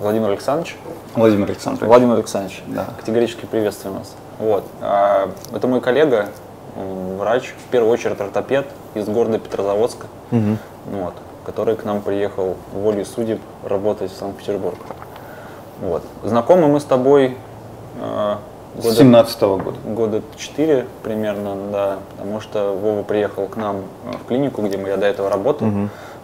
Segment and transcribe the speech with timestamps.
[0.00, 0.76] Владимир Александрович.
[1.14, 1.86] Владимир Александрович.
[1.86, 2.86] Владимир Александрович, Да.
[2.98, 4.14] категорически приветствуем вас.
[4.38, 4.64] Вот.
[4.80, 6.28] а, Это мой коллега,
[7.18, 11.14] врач, в первую очередь ортопед из города Петрозаводска, вот,
[11.44, 14.78] который к нам приехал волей судеб работать в Санкт-Петербург.
[15.82, 16.02] Вот.
[16.24, 17.36] Знакомы мы с тобой
[18.00, 18.34] э,
[18.76, 19.76] года 17 года.
[19.84, 24.88] года 4 примерно, да, потому что Вова приехал к нам э, в клинику, где мы,
[24.88, 25.68] я до этого работал.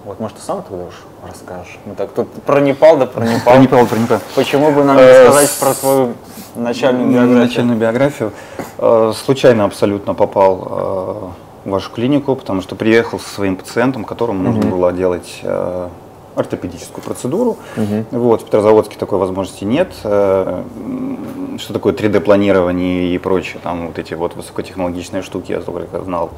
[0.06, 0.94] Вот, может, ты сам тогда уж
[1.26, 1.78] расскажешь?
[1.84, 3.54] Мы так тут про Непал, да про Непал.
[3.54, 4.20] Про Непал, про Непал.
[4.36, 6.12] Почему бы нам не Э, сказать про твою
[6.54, 7.38] начальную биографию?
[7.40, 8.32] Начальную биографию.
[8.78, 11.32] Э, Случайно абсолютно попал
[11.64, 15.42] э, в вашу клинику, потому что приехал со своим пациентом, которому нужно было делать
[16.36, 17.56] ортопедическую процедуру.
[18.12, 19.88] Вот, в Петрозаводске такой возможности нет.
[20.02, 26.30] Что такое 3D-планирование и прочее, там вот эти вот высокотехнологичные штуки я только знал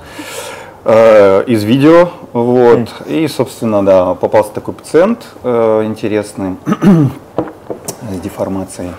[0.89, 2.09] из видео.
[2.33, 2.89] Вот.
[3.07, 6.57] И, собственно, да, попался такой пациент э, интересный
[8.11, 8.93] с деформацией.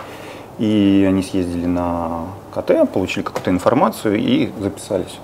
[0.59, 5.19] И они съездили на КТ, получили какую-то информацию и записались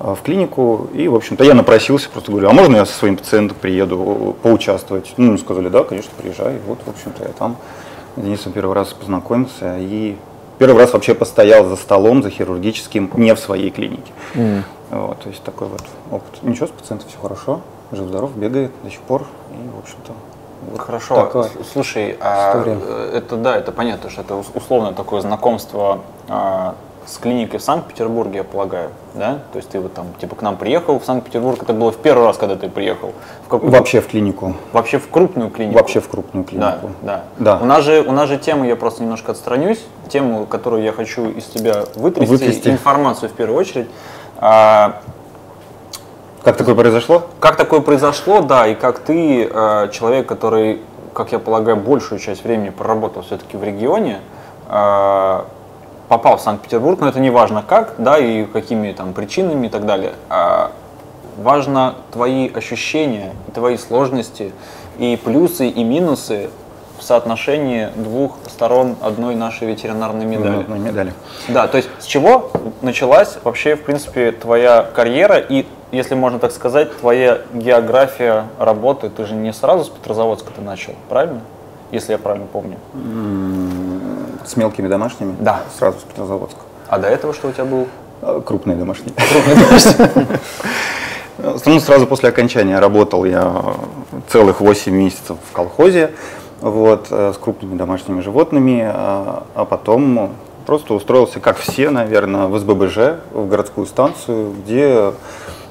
[0.00, 0.88] э, в клинику.
[0.92, 5.14] И, в общем-то, я напросился, просто говорю, а можно я со своим пациентом приеду поучаствовать?
[5.16, 6.56] Ну, сказали, да, конечно, приезжай.
[6.56, 7.56] И вот, в общем-то, я там
[8.16, 10.16] с Денисом первый раз познакомился и
[10.58, 14.12] первый раз вообще постоял за столом, за хирургическим, не в своей клинике.
[14.90, 16.42] Вот, то есть такой вот опыт.
[16.42, 17.60] Ничего, с пациентом все хорошо,
[17.90, 19.22] жив-здоров, бегает до сих пор.
[19.50, 20.12] И, в общем-то,
[20.70, 21.16] вот Хорошо.
[21.16, 22.78] такая Слушай, а, история.
[22.80, 26.74] э, это да, это понятно, что это ус- условное такое знакомство а,
[27.06, 29.40] с клиникой в Санкт-Петербурге, я полагаю, да?
[29.52, 32.24] То есть ты вот там типа к нам приехал в Санкт-Петербург, это было в первый
[32.26, 33.12] раз, когда ты приехал.
[33.46, 34.54] В какую- Вообще в клинику.
[34.72, 35.78] вообще в крупную клинику.
[35.78, 36.90] Вообще в крупную Да, клинику.
[37.02, 37.24] да.
[37.38, 37.58] Да.
[37.60, 41.28] У нас же у нас же тема, я просто немножко отстранюсь, тему, которую я хочу
[41.30, 42.70] из тебя вытрясти, Вытрясти.
[42.70, 43.88] информацию в первую очередь.
[44.38, 45.00] А,
[46.42, 47.22] Как такое произошло?
[47.40, 50.82] Как такое произошло, да, и как ты, э, человек, который,
[51.14, 54.20] как я полагаю, большую часть времени проработал все-таки в регионе,
[54.68, 55.40] э,
[56.08, 59.86] попал в Санкт-Петербург, но это не важно как, да, и какими там причинами и так
[59.86, 60.12] далее.
[60.28, 60.72] А
[61.36, 64.52] важно твои ощущения, твои сложности,
[64.98, 66.50] и плюсы, и минусы
[66.98, 70.64] в соотношении двух сторон одной нашей ветеринарной медали.
[70.68, 71.12] Медали.
[71.48, 72.50] Да, то есть с чего
[72.82, 79.10] началась вообще, в принципе, твоя карьера и, если можно так сказать, твоя география работы?
[79.10, 81.40] Ты же не сразу с Петрозаводска ты начал, правильно?
[81.90, 82.76] Если я правильно помню.
[84.46, 85.34] С мелкими домашними?
[85.40, 85.62] Да.
[85.78, 86.60] Сразу с Петрозаводска.
[86.88, 87.88] А до этого что у тебя был?
[88.22, 89.14] А, Крупные домашние.
[91.66, 93.74] Ну, сразу после окончания работал я
[94.28, 96.12] целых 8 месяцев в колхозе
[96.60, 100.30] вот, э, с крупными домашними животными, а а потом
[100.64, 105.12] просто устроился, как все, наверное, в СББЖ, в городскую станцию, где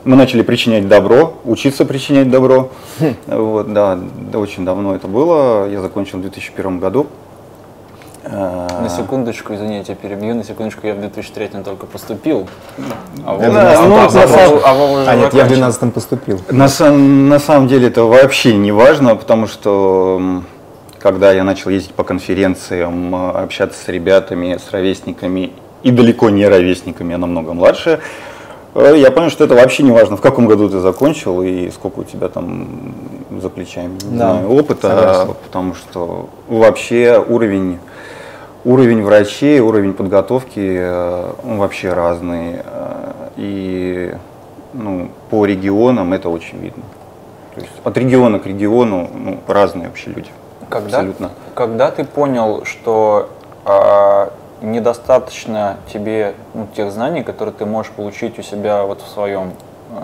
[0.04, 2.70] мы начали причинять добро, учиться причинять добро.
[3.28, 3.98] Вот, да,
[4.32, 5.70] да, очень давно это было.
[5.70, 7.08] Я закончил в 2001 году.
[8.26, 12.48] Э, На секундочку, извини, я тебя перебью, на секундочку, я в 2003 только поступил.
[13.26, 15.56] А Да, ну, а на Вова- самом- а Вова уже А нет, я в закончил.
[15.56, 16.40] 12-м поступил.
[16.50, 20.42] На, на самом деле это вообще не важно, потому что
[21.00, 25.52] когда я начал ездить по конференциям, э, общаться с ребятами, с ровесниками
[25.84, 28.00] и далеко не ровесниками, а намного младше,
[28.74, 32.00] э, я понял, что это вообще не важно, в каком году ты закончил и сколько
[32.00, 32.68] у тебя там
[33.42, 35.34] за плечами Да, знаю, опыта, согласен.
[35.44, 37.80] потому что вообще уровень
[38.66, 42.62] Уровень врачей, уровень подготовки э, он вообще разный.
[42.64, 44.16] э, И
[44.74, 46.84] ну, по регионам это очень видно.
[47.56, 50.30] То есть от региона к региону ну, разные вообще люди.
[50.70, 51.30] Когда, Абсолютно.
[51.54, 53.30] когда ты понял, что
[53.66, 54.32] а,
[54.62, 59.52] недостаточно тебе ну, тех знаний, которые ты можешь получить у себя вот в своем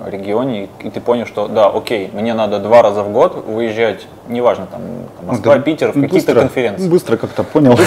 [0.07, 4.67] регионе, и, ты понял, что да, окей, мне надо два раза в год выезжать, неважно,
[4.71, 4.81] там,
[5.17, 6.87] там, Москва, Да, Питер, в какие-то быстро- конференции.
[6.89, 7.77] Быстро как-то понял.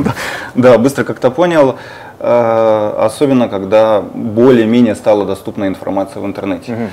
[0.54, 1.76] Да, быстро как-то понял.
[2.18, 6.90] Э, Особенно, когда более-менее стала доступна информация в интернете.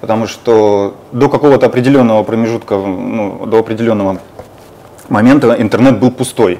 [0.00, 4.18] Потому что до какого-то определенного промежутка, ну, до определенного
[5.08, 6.58] момента интернет был пустой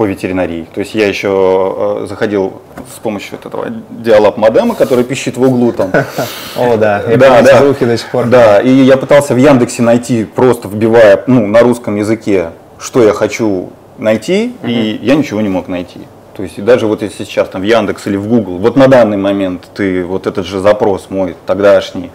[0.00, 0.66] по ветеринарии.
[0.72, 2.62] То есть я еще э, заходил
[2.96, 5.92] с помощью этого диалаб модема, который пищит в углу там.
[6.56, 7.58] О, да, Да, да.
[7.58, 8.24] звуки до сих пор.
[8.24, 13.12] Да, и я пытался в Яндексе найти, просто вбивая ну, на русском языке, что я
[13.12, 16.00] хочу найти, и я ничего не мог найти.
[16.34, 19.18] То есть даже вот если сейчас там в Яндекс или в Google, вот на данный
[19.18, 22.10] момент ты вот этот же запрос мой тогдашний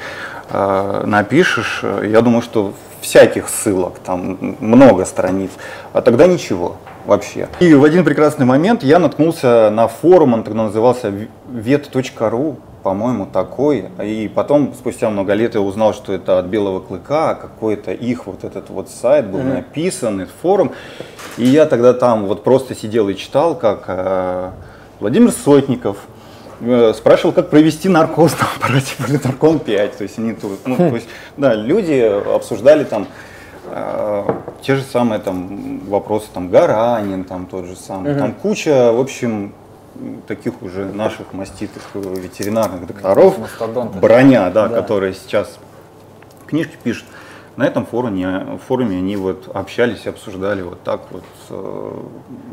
[0.50, 5.52] э, напишешь, э, я думаю, что всяких ссылок, там много страниц,
[5.94, 7.48] а тогда ничего вообще.
[7.60, 11.12] И в один прекрасный момент я наткнулся на форум, он тогда назывался
[11.48, 13.86] vet.ru, по-моему, такой.
[14.04, 18.28] И потом, спустя много лет, я узнал, что это от Белого Клыка, а какой-то их
[18.28, 19.56] вот этот вот сайт был mm-hmm.
[19.56, 20.72] написан, этот форум.
[21.38, 24.52] И я тогда там вот просто сидел и читал, как э,
[25.00, 25.98] Владимир Сотников
[26.62, 28.94] э, спрашивал, как провести наркоз на аппарате
[29.24, 29.98] Наркон 5.
[29.98, 32.00] То есть они тут, ну, то есть, да, люди
[32.36, 33.08] обсуждали там
[34.62, 38.20] те же самые там вопросы, там Гаранин, там тот же самый, mm-hmm.
[38.20, 39.54] там куча, в общем,
[40.28, 43.38] таких уже наших маститых ветеринарных докторов,
[44.00, 45.58] броня, да, да, которые сейчас
[46.48, 47.06] книжки пишут.
[47.58, 52.04] На этом форуме, форуме они вот общались и обсуждали вот так вот э,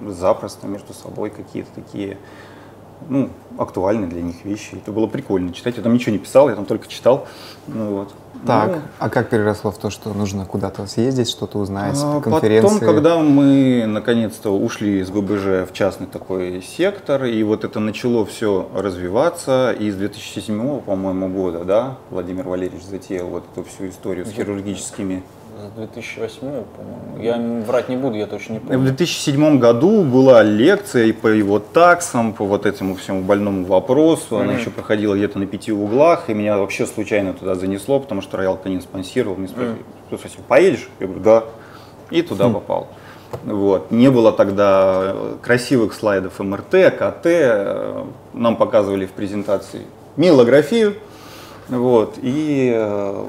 [0.09, 2.19] запросто между собой какие-то такие
[3.09, 4.75] ну, актуальные для них вещи.
[4.75, 5.77] Это было прикольно читать.
[5.77, 7.27] Я там ничего не писал, я там только читал.
[7.67, 8.15] Ну, вот.
[8.47, 12.81] Так, ну, а как переросло в то, что нужно куда-то съездить, что-то узнать, а, конференции?
[12.81, 18.27] Потом, когда мы наконец-то ушли из ГБЖ в частный такой сектор, и вот это начало
[18.27, 24.27] все развиваться, и с 2007, по-моему, года, да, Владимир Валерьевич затеял вот эту всю историю
[24.27, 25.23] с хирургическими
[25.77, 27.23] 2008, по-моему.
[27.23, 28.79] Я врать не буду, я точно не помню.
[28.79, 34.37] В 2007 году была лекция и по его таксам, по вот этому всему больному вопросу.
[34.37, 34.43] Mm-hmm.
[34.43, 38.37] Она еще проходила где-то на пяти углах, и меня вообще случайно туда занесло, потому что
[38.37, 39.37] Роял Канин спонсировал.
[39.37, 39.77] Мне спросили,
[40.11, 40.43] mm-hmm.
[40.49, 40.89] поедешь?
[41.01, 41.45] Я говорю, да.
[42.11, 42.53] И туда mm-hmm.
[42.55, 42.89] попал.
[43.45, 43.91] Вот.
[43.91, 47.27] Не было тогда красивых слайдов МРТ, КТ.
[48.35, 49.83] Нам показывали в презентации
[50.17, 50.95] милографию.
[51.69, 52.19] Вот.
[52.21, 53.25] И э,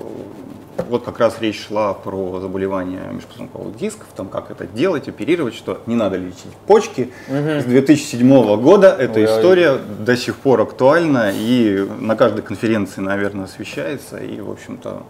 [0.89, 5.81] вот как раз речь шла про заболевания межпозвонковых дисков, там как это делать, оперировать, что
[5.85, 7.11] не надо лечить почки.
[7.27, 7.61] Угу.
[7.61, 13.45] С 2007 года эта Ой, история до сих пор актуальна и на каждой конференции, наверное,
[13.45, 14.17] освещается.
[14.17, 15.03] И, в общем-то,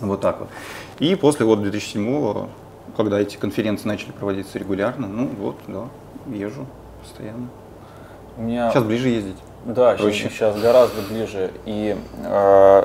[0.00, 0.48] вот так вот.
[0.98, 2.46] И после вот 2007
[2.96, 5.84] когда эти конференции начали проводиться регулярно, ну вот, да,
[6.26, 6.66] езжу
[7.02, 7.48] постоянно.
[8.36, 8.70] У меня...
[8.70, 9.36] Сейчас ближе ездить.
[9.64, 10.30] Да, Проще.
[10.30, 11.50] сейчас гораздо ближе.
[11.64, 12.84] И э,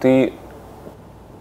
[0.00, 0.32] ты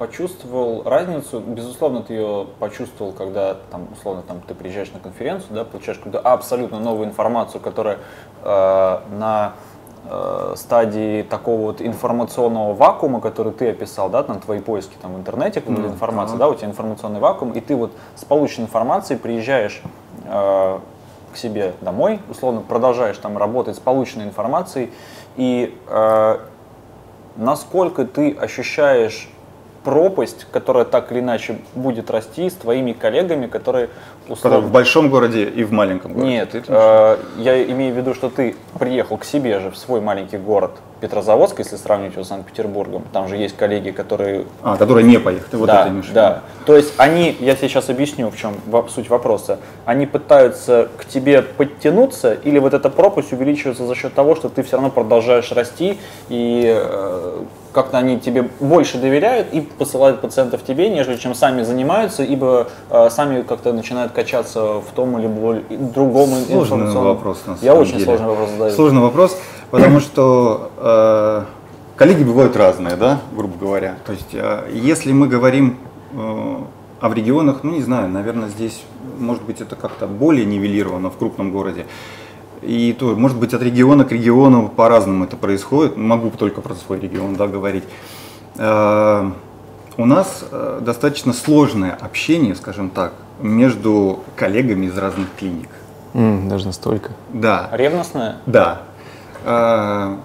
[0.01, 5.63] почувствовал разницу, безусловно, ты ее почувствовал, когда там, условно, там, ты приезжаешь на конференцию, да,
[5.63, 8.00] получаешь какую-то абсолютно новую информацию, которая
[8.42, 9.53] э, на
[10.09, 15.19] э, стадии такого вот информационного вакуума, который ты описал, да, там твои поиски там в
[15.19, 19.19] интернете, когда mm, информация, да, у тебя информационный вакуум, и ты вот с полученной информацией
[19.19, 19.83] приезжаешь
[20.25, 20.80] э,
[21.31, 24.92] к себе домой, условно продолжаешь там работать с полученной информацией,
[25.36, 26.38] и э,
[27.36, 29.30] насколько ты ощущаешь
[29.83, 33.89] пропасть, которая так или иначе будет расти с твоими коллегами, которые
[34.28, 34.60] условно...
[34.60, 36.31] В большом городе и в маленьком городе?
[36.31, 40.38] Нет, э, я имею в виду, что ты приехал к себе же в свой маленький
[40.38, 43.03] город Петрозаводск, если сравнивать его с Санкт-Петербургом.
[43.12, 44.45] Там же есть коллеги, которые...
[44.62, 48.38] А, которые не поехали, вот да, это Да, то есть они, я сейчас объясню, в
[48.38, 48.56] чем
[48.94, 54.36] суть вопроса, они пытаются к тебе подтянуться или вот эта пропасть увеличивается за счет того,
[54.36, 55.98] что ты все равно продолжаешь расти
[56.30, 57.44] и э,
[57.74, 63.09] как-то они тебе больше доверяют и посылают пациентов тебе, нежели чем сами занимаются, ибо э,
[63.09, 65.27] сами как-то начинают качаться в том или
[65.94, 67.04] другом Сложный информационном...
[67.15, 68.06] вопрос, на Я очень деле.
[68.06, 68.71] сложный вопрос задаю.
[68.71, 69.38] Сложный вопрос,
[69.71, 71.44] потому что э,
[71.95, 73.95] коллеги бывают разные, да, грубо говоря.
[74.06, 75.77] То есть, э, если мы говорим
[76.13, 76.57] э,
[77.01, 78.83] а в регионах, ну не знаю, наверное, здесь,
[79.18, 81.88] может быть, это как-то более нивелировано в крупном городе.
[82.62, 85.97] И то, может быть, от региона к региону по-разному это происходит.
[85.97, 87.83] Могу только про свой регион да, говорить.
[88.57, 89.31] Э,
[89.97, 95.69] у нас э, достаточно сложное общение, скажем так, между коллегами из разных клиник.
[96.13, 97.13] Mm, даже настолько?
[97.33, 97.68] Да.
[97.71, 98.37] Ревностное?
[98.45, 98.83] Да.
[99.44, 100.18] Э,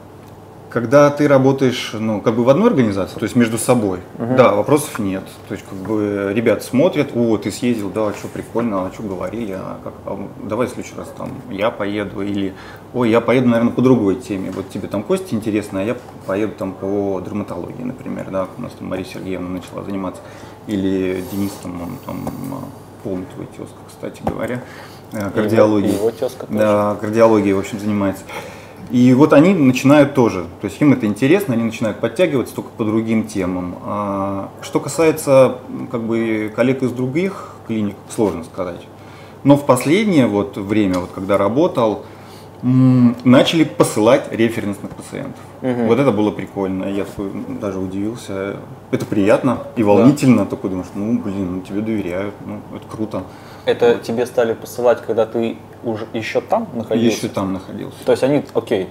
[0.77, 4.37] когда ты работаешь, ну, как бы в одной организации, то есть между собой, угу.
[4.37, 5.23] да, вопросов нет.
[5.49, 9.53] То есть, как бы, ребят смотрят, о, ты съездил, да, что прикольно, а что говорили,
[9.53, 12.53] а как, а давай в следующий раз там я поеду, или,
[12.93, 14.51] ой, я поеду, наверное, по другой теме.
[14.51, 15.97] Вот тебе там кости интересно, а я
[16.27, 20.21] поеду там по дерматологии, например, да, у нас там Мария Сергеевна начала заниматься,
[20.67, 22.29] или Денис там, он там
[23.03, 24.63] полный твой тезка, кстати говоря,
[25.13, 25.95] э, кардиологией.
[25.95, 26.59] Его, его тезка тоже.
[26.59, 28.25] Да, кардиологией, в общем, занимается.
[28.91, 32.85] И вот они начинают тоже, то есть им это интересно, они начинают подтягиваться только по
[32.85, 33.77] другим темам.
[33.85, 35.59] А что касается
[35.91, 38.81] как бы коллег из других клиник, сложно сказать.
[39.43, 42.05] Но в последнее вот время, вот когда работал,
[42.63, 45.41] начали посылать референсных пациентов.
[45.63, 45.87] Угу.
[45.87, 46.85] Вот это было прикольно.
[46.85, 48.57] Я такой даже удивился.
[48.91, 50.45] Это приятно и волнительно.
[50.45, 50.51] Да.
[50.51, 53.23] Такой думаешь, ну блин, ну, тебе доверяют, ну это круто.
[53.67, 54.03] Это вот.
[54.03, 57.17] тебе стали посылать, когда ты уже еще там находился?
[57.17, 58.05] Еще там находился.
[58.05, 58.89] То есть они, окей,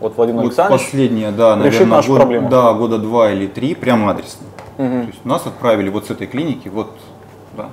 [0.00, 2.48] вот Владимир вот Александрович последнее, да, наверное, нашу год, проблему.
[2.48, 4.46] Да, года два или три, прям адресно.
[4.78, 4.88] Угу.
[4.88, 6.90] То есть нас отправили вот с этой клиники, вот,
[7.56, 7.70] да.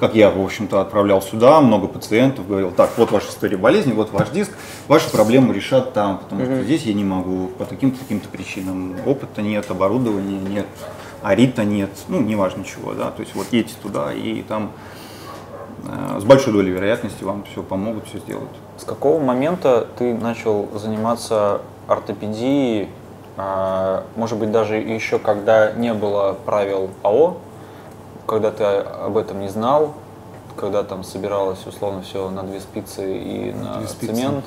[0.00, 4.10] как я, в общем-то, отправлял сюда много пациентов, говорил, так, вот ваша история болезни, вот
[4.12, 4.52] ваш диск,
[4.88, 8.96] ваши проблемы решат там, потому что здесь я не могу по таким-то таким-то причинам.
[9.04, 10.66] Опыта нет, оборудования нет,
[11.22, 14.72] арита нет, ну, неважно чего, да, то есть вот едьте туда и там
[16.18, 18.50] с большой долей вероятности вам все помогут, все сделают.
[18.78, 22.88] С какого момента ты начал заниматься ортопедией,
[23.36, 27.36] а, может быть, даже еще когда не было правил АО,
[28.26, 29.92] когда ты об этом не знал,
[30.56, 34.14] когда там собиралось условно все на две спицы и на Две спицы.
[34.14, 34.44] цемент.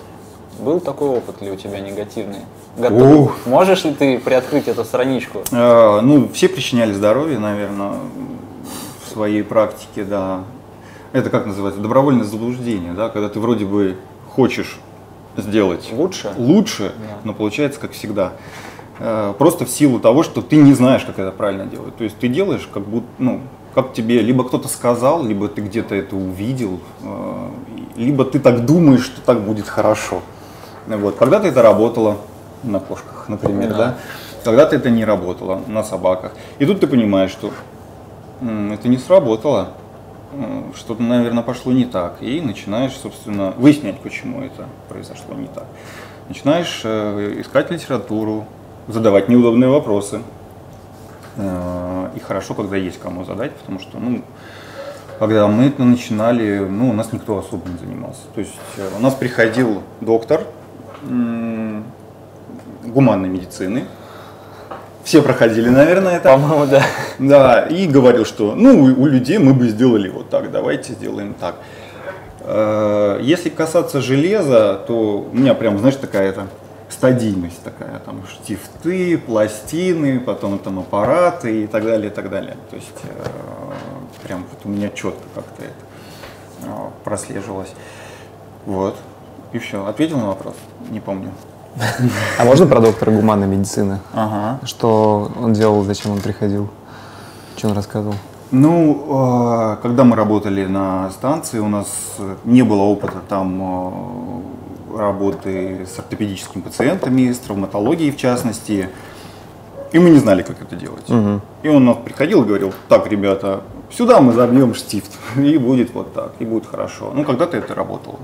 [0.59, 2.39] Был такой опыт ли у тебя негативный?
[2.77, 3.19] Готов?
[3.19, 3.37] Ух.
[3.45, 5.39] Можешь ли ты приоткрыть эту страничку?
[5.51, 7.93] Э, Ну, все причиняли здоровье, наверное,
[9.05, 10.43] в своей практике, да.
[11.11, 11.81] Это как называется?
[11.81, 13.95] Добровольное заблуждение, да, когда ты вроде бы
[14.29, 14.79] хочешь
[15.37, 16.31] сделать Лучше?
[16.37, 16.91] лучше,
[17.23, 18.33] но получается как всегда.
[18.99, 21.95] Э, Просто в силу того, что ты не знаешь, как это правильно делать.
[21.95, 23.41] То есть ты делаешь, как будто, ну,
[23.73, 27.47] как тебе либо кто-то сказал, либо ты где-то это увидел, э,
[27.95, 30.21] либо ты так думаешь, что так будет хорошо.
[30.87, 31.15] Вот.
[31.15, 32.17] Когда-то это работало
[32.63, 33.77] на кошках, например, Да.
[33.77, 33.97] да.
[34.43, 36.31] Когда-то это не работало на собаках.
[36.59, 37.51] И тут ты понимаешь, что
[38.41, 39.69] это не сработало,
[40.75, 42.21] что-то, наверное, пошло не так.
[42.21, 45.65] И начинаешь, собственно, выяснять, почему это произошло не так.
[46.27, 48.45] Начинаешь э, искать литературу,
[48.87, 50.21] задавать неудобные вопросы.
[51.37, 54.21] Э, И хорошо, когда есть кому задать, потому что, ну,
[55.17, 58.21] когда мы это начинали, ну, у нас никто особо не занимался.
[58.35, 60.43] То есть э, у нас приходил доктор
[62.85, 63.85] гуманной медицины.
[65.03, 66.29] Все проходили, наверное, это.
[66.29, 66.83] По-моему, да.
[67.19, 71.55] Да, и говорил, что ну у людей мы бы сделали вот так, давайте сделаем так.
[72.41, 76.47] Э, Если касаться железа, то у меня прям, знаешь, такая это
[76.89, 82.57] стадийность такая, там штифты, пластины, потом там аппараты и так далее, и так далее.
[82.69, 83.27] То есть э,
[84.23, 85.73] прям вот у меня четко как-то это
[86.63, 87.73] э, прослеживалось.
[88.65, 88.97] Вот.
[89.53, 89.85] И все.
[89.85, 90.55] Ответил на вопрос?
[90.89, 91.31] Не помню.
[92.37, 93.99] А можно про доктора гуманной медицины?
[94.13, 94.59] Ага.
[94.65, 96.69] Что он делал, зачем он приходил?
[97.57, 98.15] Что он рассказывал?
[98.51, 101.87] Ну, э, когда мы работали на станции, у нас
[102.45, 103.61] не было опыта там
[104.93, 108.89] э, работы с ортопедическими пациентами, с травматологией в частности.
[109.91, 111.09] И мы не знали, как это делать.
[111.63, 113.61] И он нас приходил и говорил, так, ребята,
[113.91, 117.11] сюда мы забьем штифт, и будет вот так, и будет хорошо.
[117.13, 118.19] Ну, когда-то это работало.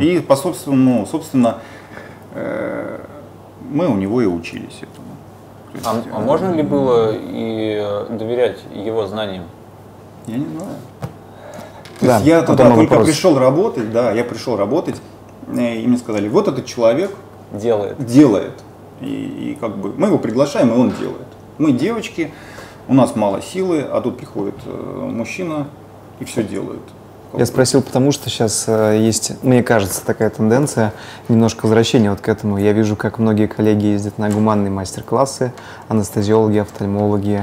[0.00, 1.77] И по собственному, собственно, э,
[2.34, 5.08] мы у него и учились этому.
[5.72, 9.44] То А, есть, а э, можно ли было и э, доверять его знаниям?
[10.26, 10.70] Я не знаю.
[12.00, 13.06] То Да, есть я туда только вопрос.
[13.08, 14.96] пришел работать, да, я пришел работать,
[15.48, 17.14] э, и мне сказали, вот этот человек
[17.52, 18.04] Делает.
[18.04, 18.52] делает.
[19.00, 19.06] И,
[19.52, 21.26] и как бы мы его приглашаем, и он делает.
[21.58, 22.32] Мы девочки,
[22.88, 25.66] у нас мало силы, а тут приходит э, мужчина
[26.20, 26.80] и все делает.
[27.34, 30.94] Я спросил, потому что сейчас э, есть, мне кажется, такая тенденция,
[31.28, 32.56] немножко возвращения вот к этому.
[32.56, 35.52] Я вижу, как многие коллеги ездят на гуманные мастер-классы,
[35.88, 37.42] анестезиологи, офтальмологи.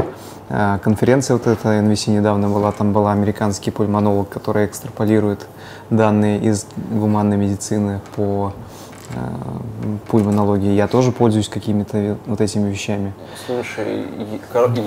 [0.49, 5.45] Э, Конференция вот эта NVC недавно была, там была американский пульмонолог, который экстраполирует
[5.91, 8.53] данные из гуманной медицины по
[10.07, 10.71] пульмонологии.
[10.71, 13.13] Я тоже пользуюсь какими-то вот этими вещами.
[13.45, 14.05] Слушай,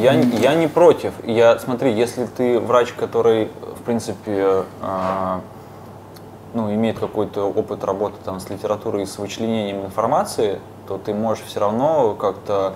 [0.00, 1.12] я, я не против.
[1.24, 3.48] Я, смотри, если ты врач, который,
[3.78, 5.40] в принципе, а,
[6.54, 11.44] ну, имеет какой-то опыт работы там, с литературой и с вычленением информации, то ты можешь
[11.44, 12.74] все равно как-то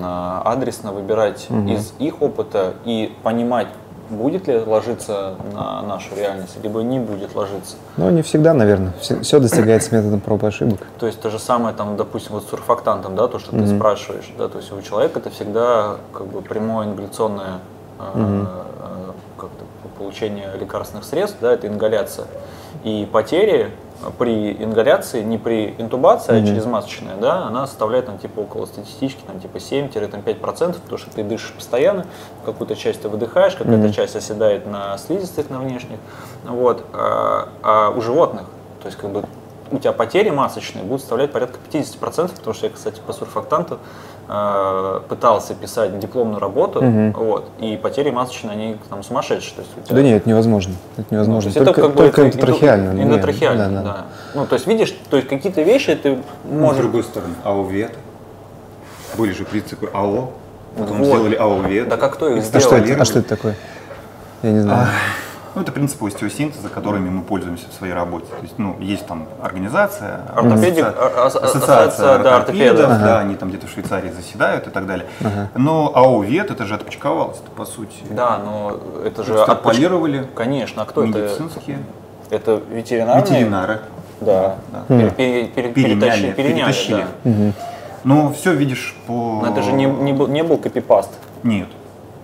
[0.00, 3.68] а, адресно выбирать из их опыта и понимать,
[4.10, 7.76] будет ли ложиться на нашу реальность, либо не будет ложиться.
[7.96, 8.92] Но не всегда, наверное.
[9.00, 10.80] Все, достигается методом проб и ошибок.
[10.98, 14.30] То есть то же самое, там, допустим, вот с сурфактантом, да, то, что ты спрашиваешь,
[14.36, 17.60] да, то есть у человека это всегда как бы прямое ингаляционное
[17.98, 18.46] э, э,
[19.38, 19.64] как-то
[19.98, 22.26] получение лекарственных средств, да, это ингаляция.
[22.84, 23.70] И потери
[24.18, 29.20] при ингаляции, не при интубации, а через масочное, да, она составляет там типа около статистически,
[29.26, 32.06] там типа 7-5%, потому что ты дышишь постоянно,
[32.44, 35.98] какую-то часть ты выдыхаешь, какая-то часть оседает на слизистых, на внешних,
[36.44, 38.44] вот, а, а у животных,
[38.80, 39.24] то есть как бы
[39.70, 43.78] у тебя потери масочные будут составлять порядка 50%, потому что я, кстати, по сурфактанту
[44.28, 46.80] э, пытался писать дипломную работу,
[47.16, 49.54] вот, и потери масочные, они там сумасшедшие.
[49.56, 50.74] То есть тебя- Да нет, это невозможно.
[50.96, 51.52] Это ну, невозможно.
[51.52, 52.90] то есть только это как бы только это эндотрахеально.
[52.90, 54.04] инду- эндотрахеально, Нет, да, да, да.
[54.34, 56.80] Ну, то есть, видишь, то есть какие-то вещи ты Ну, с можешь...
[56.82, 57.92] другой стороны, АОВЕТ.
[59.16, 60.30] Были же принципы АО.
[60.78, 61.06] Потом Вот.
[61.06, 61.88] сделали АОВЕТ.
[61.88, 62.84] Да как кто их А что, сделал?
[62.84, 63.56] это, а что это такое?
[64.42, 64.88] Я не знаю.
[65.54, 68.26] Ну, это принципы остеосинтеза, которыми мы пользуемся в своей работе.
[68.26, 73.02] То есть, ну, есть там организация, Ортопедик, ассоциация, а- ас- ассоциация ассоциация, да, ортопедов, ортопедов.
[73.02, 75.06] да, они там где-то в Швейцарии заседают и так далее.
[75.54, 77.96] Но АО ВЕТ, это же отпочковалось по сути.
[78.10, 79.34] Да, но это же...
[79.34, 81.18] Экстраполировали Конечно, а кто это?
[81.18, 81.78] медицинские
[82.30, 83.24] Это ветеринарные?
[83.24, 83.80] ветеринары.
[84.20, 84.56] Да.
[84.70, 84.84] Да.
[84.86, 87.06] Пере- пере- пере- Переняли, перетащи- переняли, перетащили.
[87.24, 87.32] да.
[88.04, 89.40] Но все видишь по...
[89.42, 91.10] Но это же не, не, был, не был копипаст.
[91.42, 91.68] Нет.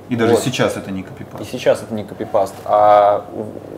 [0.09, 0.43] И даже Вот.
[0.43, 1.51] сейчас это не И копипаст.
[1.51, 2.55] сейчас это не копипаст.
[2.65, 3.25] А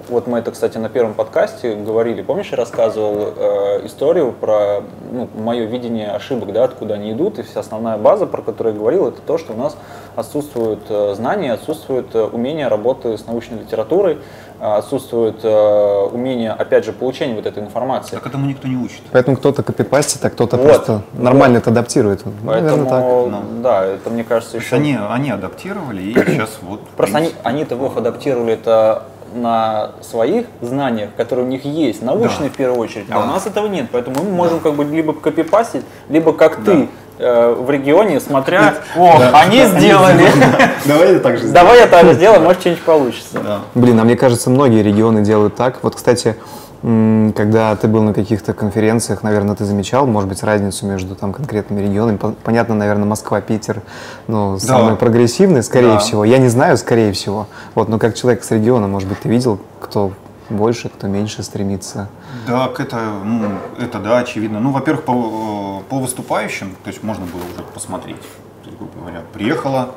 [0.08, 2.20] вот мы это, кстати, на первом подкасте говорили.
[2.22, 7.38] Помнишь, я рассказывал э, историю про ну, мое видение ошибок, да, откуда они идут.
[7.38, 9.76] И вся основная база, про которую я говорил, это то, что у нас
[10.16, 14.18] отсутствуют э, знания, отсутствует э, умение работы с научной литературой,
[14.60, 18.16] отсутствует э, умение, опять же, получения вот этой информации.
[18.16, 19.02] Так этому никто не учит.
[19.12, 22.24] Поэтому кто-то копипастит, а кто-то Вот, просто нормально это адаптирует.
[22.42, 22.90] Наверное, так.
[22.90, 23.62] Поэтому, Ну.
[23.62, 24.76] да, это, мне кажется, То есть еще...
[24.76, 26.80] они, они адаптировали и сейчас вот...
[26.96, 32.54] Просто они, они-то Вов адаптировали это на своих знаниях, которые у них есть, научные Да.
[32.54, 33.20] в первую очередь, а Да.
[33.20, 33.86] у нас этого нет.
[33.92, 39.20] Поэтому мы можем как бы либо копипастить, либо как ты э, в регионе, смотря, о,
[39.32, 40.26] они сделали,
[40.84, 43.40] Давай я так же давай я так же сделаю, может что-нибудь получится.
[43.40, 43.60] Да.
[43.74, 45.82] Блин, а мне кажется, многие регионы делают так.
[45.82, 46.36] Вот, кстати,
[46.82, 51.80] когда ты был на каких-то конференциях, наверное, ты замечал, может быть, разницу между там конкретными
[51.82, 52.16] регионами.
[52.16, 53.82] Пон- Понятно, наверное, Москва, Питер,
[54.28, 55.98] ну, самые прогрессивные, скорее Да.
[55.98, 56.24] всего.
[56.24, 57.46] Я не знаю, скорее всего.
[57.74, 60.12] Вот, но как человек с региона, может быть, ты видел, кто
[60.50, 62.08] больше, кто меньше стремится.
[62.46, 64.60] Так, это, ну, это да, очевидно.
[64.60, 68.20] Ну, во-первых, по, по выступающим, то есть можно было уже посмотреть.
[68.62, 69.90] То есть, грубо говоря, приехала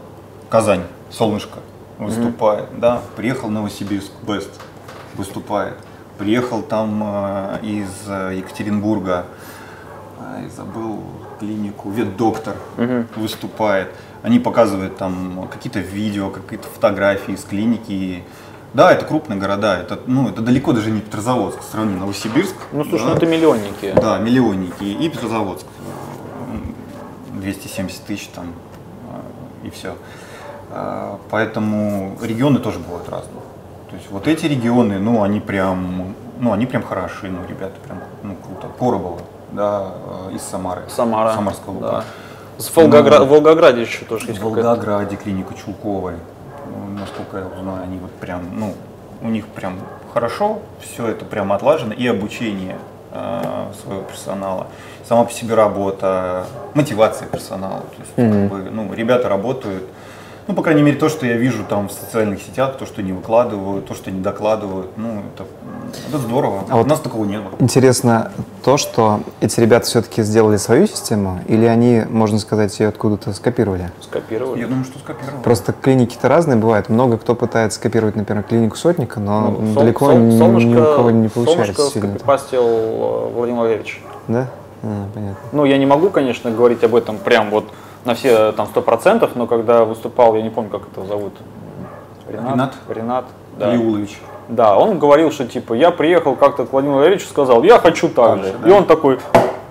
[0.50, 1.60] Казань, солнышко,
[2.00, 4.50] выступает, да, приехал Новосибирск, Бест,
[5.16, 5.76] выступает.
[6.26, 9.26] Приехал там э, из э, Екатеринбурга,
[10.20, 11.00] ай, забыл
[11.40, 12.58] клинику, ветдоктор
[13.16, 13.88] выступает.
[14.22, 18.24] Они показывают там какие-то видео, какие-то фотографии из клиники.
[18.76, 22.56] Да, это крупные города, это, ну, это далеко даже не Петрозаводск, сравни Новосибирск.
[22.72, 23.92] Ну, слушай, да, ну это миллионники.
[24.00, 24.84] да, миллионники.
[24.84, 25.66] И Петрозаводск.
[27.34, 28.54] м, 270 тысяч там
[29.64, 29.96] э, и все.
[31.32, 33.42] Поэтому регионы тоже бывают разные.
[33.92, 38.00] То есть вот эти регионы, ну, они прям, ну, они прям хороши, ну, ребята прям,
[38.24, 38.68] ну, круто.
[38.80, 39.20] Коробово,
[39.52, 39.88] да,
[40.30, 40.84] э, из Самары.
[40.88, 41.34] Самара.
[41.34, 42.04] Самарского да.
[42.58, 44.44] С Волгогра- в Волгограде еще тоже есть В.
[44.44, 46.14] Волгограде клиника Чулковой,
[46.68, 48.76] ну, насколько я знаю, они вот прям, ну,
[49.22, 49.80] у них прям
[50.14, 52.78] хорошо, все это прям отлажено, и обучение
[53.12, 54.68] э, своего персонала,
[55.06, 57.82] сама по себе работа, мотивация персонала.
[57.82, 59.84] То есть, как бы, ну, ребята работают,
[60.48, 63.14] ну, по крайней мере, то, что я вижу там в социальных сетях, то, что они
[63.14, 65.46] выкладывают, то, что они докладывают, ну, это,
[66.10, 66.64] это здорово.
[66.70, 67.52] А вот У нас такого не было.
[67.60, 68.32] Интересно
[68.64, 73.92] то, что эти ребята все-таки сделали свою систему, или они, можно сказать, ее откуда-то скопировали?
[74.02, 74.60] Скопировали.
[74.62, 75.42] Я думаю, что скопировал.
[75.42, 76.90] Просто клиники-то разные бывают.
[76.90, 80.76] Много кто пытается скопировать, например, клинику сотника, но Ну, Сол- далеко Сол- ни, солнышко, ни
[80.76, 82.10] у кого не получается солнышко сильно.
[82.16, 84.02] скопипастил э, Владимир Валерьевич.
[84.28, 84.48] Да?
[84.84, 85.38] А, понятно.
[85.52, 87.66] Ну, я не могу, конечно, говорить об этом прям вот
[88.06, 91.34] на все там сто процентов, но когда выступал, я не помню, как это зовут.
[92.28, 92.52] Ренат?
[92.54, 92.74] Ренат?
[92.90, 93.26] Ренат,
[93.58, 93.74] да.
[93.74, 94.20] Леулович.
[94.48, 98.44] Да, он говорил, что типа я приехал как-то к Владимиру Валерьевичу, сказал, я хочу так,
[98.44, 98.54] же.
[98.62, 98.70] да.
[98.70, 99.20] И он такой,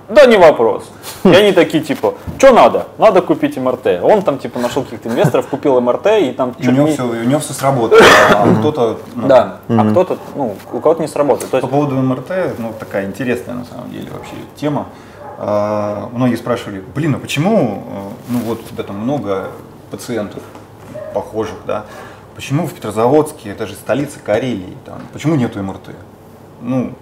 [0.08, 0.90] да не вопрос.
[1.22, 2.86] И они такие типа, что надо?
[2.98, 4.00] Надо купить МРТ.
[4.02, 7.04] Он там типа нашел каких-то инвесторов, купил МРТ и там И у него не- все,
[7.04, 8.00] у него все сработало,
[8.34, 11.50] а кто-то, ну, Да, а кто-то, ну, у кого-то не сработает.
[11.50, 14.86] То По есть, поводу МРТ, ну, такая интересная на самом деле вообще тема.
[15.42, 19.48] А, Многие спрашивали, блин, а почему, э, ну вот у тебя там много
[19.90, 20.42] пациентов
[21.14, 21.86] похожих, да,
[22.36, 25.96] почему в Петрозаводске, это же столица Карелии, там, почему нету МРТ?
[26.60, 26.92] Ну,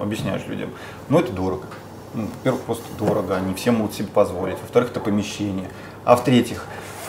[0.00, 0.70] объясняешь людям,
[1.10, 1.66] ну это дорого.
[2.14, 4.56] Ну, во-первых, просто дорого, не все могут себе позволить.
[4.62, 5.68] Во-вторых, это помещение.
[6.06, 6.64] А в-третьих,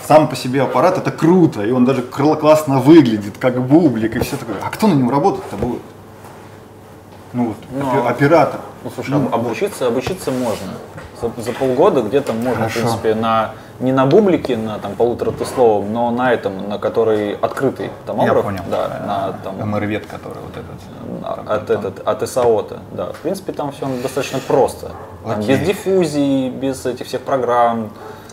[0.06, 4.36] сам по себе аппарат это круто, и он даже классно выглядит, как бублик, и все
[4.36, 4.58] такое.
[4.62, 5.82] А кто на нем работать-то будет?
[7.36, 8.62] Ну вот, Ну, а- оператор.
[8.84, 10.72] ну, слушай, об- обучиться, обучиться можно.
[11.22, 12.80] За, за полгода где-то можно, Хорошо.
[12.80, 17.90] в принципе, на не на бублике, на там полуторатесловом, но на этом, на который открытый
[18.06, 18.38] томограф.
[18.38, 18.64] Я понял.
[18.72, 21.24] Да, на там МРВет, который вот этот.
[21.24, 21.80] А- там, от, там.
[21.80, 23.12] этот, от САО-то, да.
[23.12, 24.92] В принципе, там все достаточно просто.
[25.26, 27.90] Там без диффузии, без этих всех программ.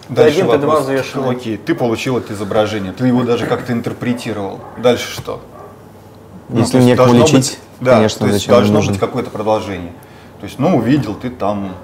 [0.09, 0.83] Дальше Т1, Т2 вопрос.
[0.85, 1.31] взвешенный.
[1.31, 4.61] Окей, ты получил это изображение, ты его даже как-то интерпретировал.
[4.79, 5.41] Дальше что?
[6.51, 8.92] Ну, Если есть некому должно лечить, быть- да, конечно, то есть должно нужен?
[8.92, 9.92] быть какое-то продолжение.
[10.40, 11.75] То есть, ну, увидел ты там,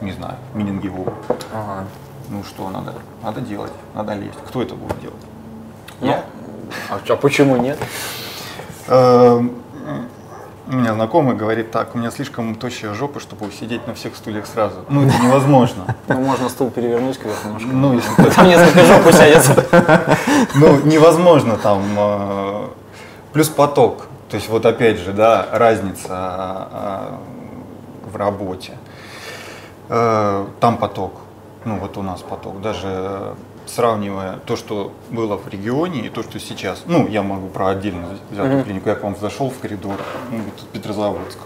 [0.00, 1.12] не знаю, менингиом.
[1.52, 1.84] Ага.
[2.30, 2.94] Ну что надо?
[3.22, 4.38] Надо делать, надо лезть.
[4.48, 5.16] Кто это будет делать?
[6.00, 6.24] Ну, Я?
[6.90, 7.78] а, чё, а почему нет?
[8.88, 9.52] Эм,
[10.66, 14.46] У меня знакомый говорит так, у меня слишком тощая жопа, чтобы сидеть на всех стульях
[14.46, 14.76] сразу.
[14.88, 15.94] Ну, это невозможно.
[16.08, 17.68] Ну, можно стул перевернуть кверху немножко.
[17.72, 19.66] Ну, если Там несколько жоп усядется.
[20.54, 21.82] ну, невозможно там.
[21.96, 22.68] э,
[23.34, 24.06] Плюс поток.
[24.28, 27.20] То есть вот опять же, да, разница а,
[28.04, 28.72] в работе.
[29.88, 31.20] Э, там поток,
[31.64, 33.34] ну вот у нас поток, даже
[33.66, 36.82] сравнивая то, что было в регионе и то, что сейчас.
[36.86, 38.64] Ну, я могу про отдельно взятую mm-hmm.
[38.64, 38.88] клинику.
[38.88, 39.96] Я к вам зашел в коридор,
[40.30, 40.40] ну,
[40.72, 41.38] Петрозаводск.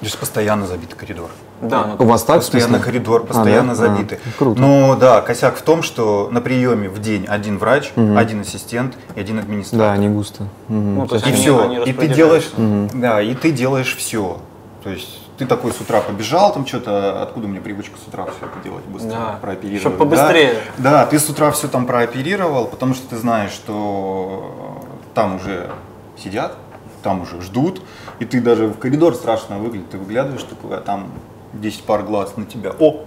[0.00, 1.30] Здесь постоянно забит коридор.
[1.62, 3.86] Да, у вас так постоянно коридор, постоянно а, да?
[3.86, 4.18] забиты.
[4.24, 4.60] А, круто.
[4.60, 8.16] Но да, косяк в том, что на приеме в день один врач, угу.
[8.16, 9.86] один ассистент и один администратор.
[9.88, 10.44] Да, не густо.
[10.68, 10.76] Угу.
[10.76, 11.62] Ну, то есть и они, все.
[11.62, 12.88] Они и ты делаешь, угу.
[12.94, 14.38] да, и ты делаешь все.
[14.82, 18.46] То есть ты такой с утра побежал, там что-то, откуда меня привычка с утра все
[18.46, 19.80] это делать быстро, да, прооперировать.
[19.80, 20.54] Чтобы побыстрее.
[20.78, 20.90] Да?
[20.90, 24.82] да, ты с утра все там прооперировал, потому что ты знаешь, что
[25.14, 25.70] там уже
[26.16, 26.56] сидят,
[27.02, 27.82] там уже ждут,
[28.18, 31.10] и ты даже в коридор страшно выглядит, ты выглядываешь такой, а там
[31.52, 32.72] 10 пар глаз на тебя.
[32.78, 33.04] О!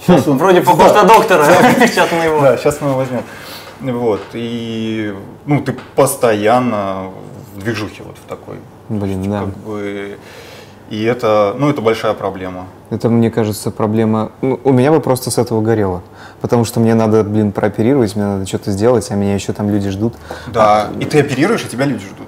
[0.00, 1.44] Сейчас он вроде похож на доктора,
[1.86, 2.40] сейчас мы его.
[2.40, 3.22] Да, сейчас мы его возьмем.
[3.80, 5.14] Вот, и
[5.46, 7.10] ну, ты постоянно
[7.54, 8.56] в движухе вот в такой.
[8.88, 9.40] Блин, да.
[9.40, 10.18] Как бы,
[10.90, 12.66] и это, ну, это большая проблема.
[12.90, 14.32] Это, мне кажется, проблема...
[14.42, 16.02] Ну, у меня бы просто с этого горело.
[16.40, 19.88] Потому что мне надо, блин, прооперировать, мне надо что-то сделать, а меня еще там люди
[19.88, 20.14] ждут.
[20.46, 22.23] Да, а, и ты оперируешь, а тебя люди ждут.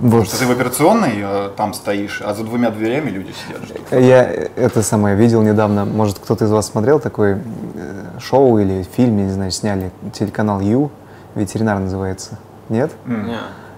[0.00, 0.10] Вот.
[0.10, 3.62] Потому что ты в операционной э, там стоишь, а за двумя дверями люди сидят.
[3.64, 3.80] Ждут.
[3.92, 5.84] Я это самое видел недавно.
[5.84, 7.42] Может, кто-то из вас смотрел такое
[7.74, 10.90] э, шоу или фильм, я не знаю, сняли телеканал Ю,
[11.34, 12.38] ветеринар называется.
[12.70, 12.92] Нет?
[13.04, 13.36] Mm.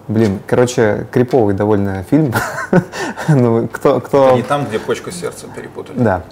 [0.08, 2.34] Блин, короче, криповый довольно фильм.
[3.28, 4.28] ну, кто, кто...
[4.28, 5.96] Это не там, где почку сердца перепутали.
[5.96, 6.22] Да.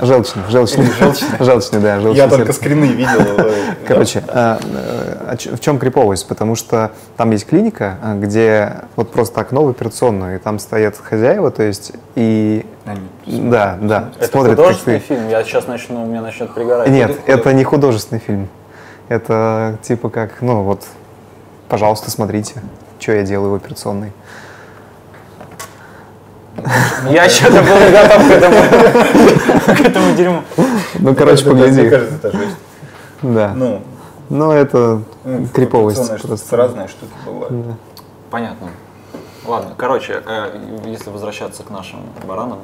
[0.00, 0.86] Желчный, желчный.
[0.98, 1.28] желчный.
[1.38, 2.00] желчный, да.
[2.00, 2.36] Желчный Я сердце.
[2.36, 3.52] только скрины видел.
[3.86, 6.26] Короче, а, а, в чем криповость?
[6.26, 11.52] Потому что там есть клиника, где вот просто окно в операционную, и там стоят хозяева,
[11.52, 12.66] то есть, и...
[12.84, 14.10] Они да, да.
[14.18, 15.28] Это смотрят, художественный фильм?
[15.28, 16.88] Я сейчас начну, у меня начнет пригорать.
[16.88, 18.48] Нет, это не художественный фильм.
[19.08, 20.84] Это типа как, ну вот,
[21.68, 22.60] пожалуйста, смотрите
[23.00, 24.12] что я делаю в операционной.
[27.08, 30.42] Я что-то был не готов к этому, к этому дерьму.
[30.98, 31.80] Ну, короче, погляди.
[31.80, 32.56] Мне кажется, это жесть.
[33.22, 33.52] Да.
[33.54, 33.82] Ну,
[34.28, 36.22] ну это ну, криповость.
[36.22, 37.66] Просто разные штуки бывают.
[37.66, 37.74] Да.
[38.30, 38.68] Понятно.
[39.46, 42.58] Ладно, короче, э, если возвращаться к нашим баранам,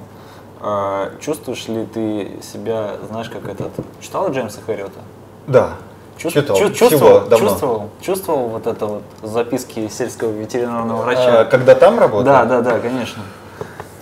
[0.60, 3.72] э, чувствуешь ли ты себя, знаешь, как этот...
[4.00, 5.00] Читал Джеймса Хэрриота?
[5.46, 5.70] Да.
[6.18, 11.40] Чувствовал, чувствовал, чувствовал, чувствовал вот это вот записки сельского ветеринарного врача.
[11.42, 12.24] А, когда там работал?
[12.24, 13.22] Да, да, да, конечно.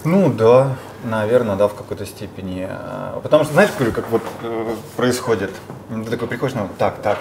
[0.04, 2.68] Ну да, наверное, да, в какой-то степени.
[2.70, 5.50] А, потому что, знаешь, говорю, как вот э, происходит.
[5.88, 7.18] Ты такой приходишь, ну, так, так,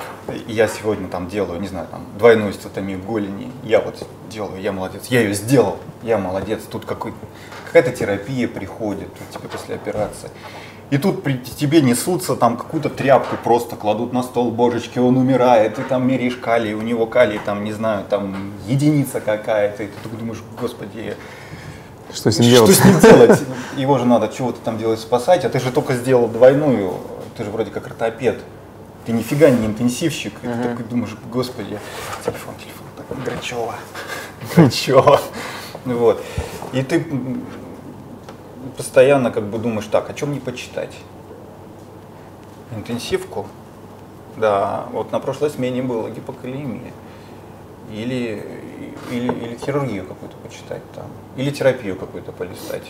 [0.48, 3.96] я сегодня там делаю, не знаю, там, двойную статомию голени, я вот
[4.30, 7.14] делаю, я молодец, я ее сделал, я молодец, тут какой,
[7.66, 10.30] какая-то терапия приходит, типа после операции.
[10.90, 15.76] И тут при тебе несутся там какую-то тряпку просто кладут на стол, божечки, он умирает,
[15.76, 19.94] ты там меряешь калий, у него калий там, не знаю, там единица какая-то, и ты
[20.04, 21.16] такой думаешь, господи,
[22.14, 22.72] что с ним делать?
[22.72, 23.42] Что с ним делать?
[23.76, 26.94] Его же надо чего-то там делать, спасать, а ты же только сделал двойную,
[27.36, 28.40] ты же вроде как ортопед,
[29.06, 31.80] ты нифига не интенсивщик, и ты такой думаешь, господи,
[32.24, 33.76] телефон, телефон, Грачева,
[34.56, 35.22] Грачева,
[35.86, 36.24] вот.
[36.72, 37.06] И ты
[38.78, 40.96] постоянно как бы думаешь, так, о чем мне почитать?
[42.76, 43.48] Интенсивку?
[44.38, 46.92] Да, вот на прошлой смене было гипокалемия.
[47.92, 48.44] Или,
[49.12, 51.06] или, или хирургию какую-то почитать там.
[51.36, 52.90] Или терапию какую-то полистать.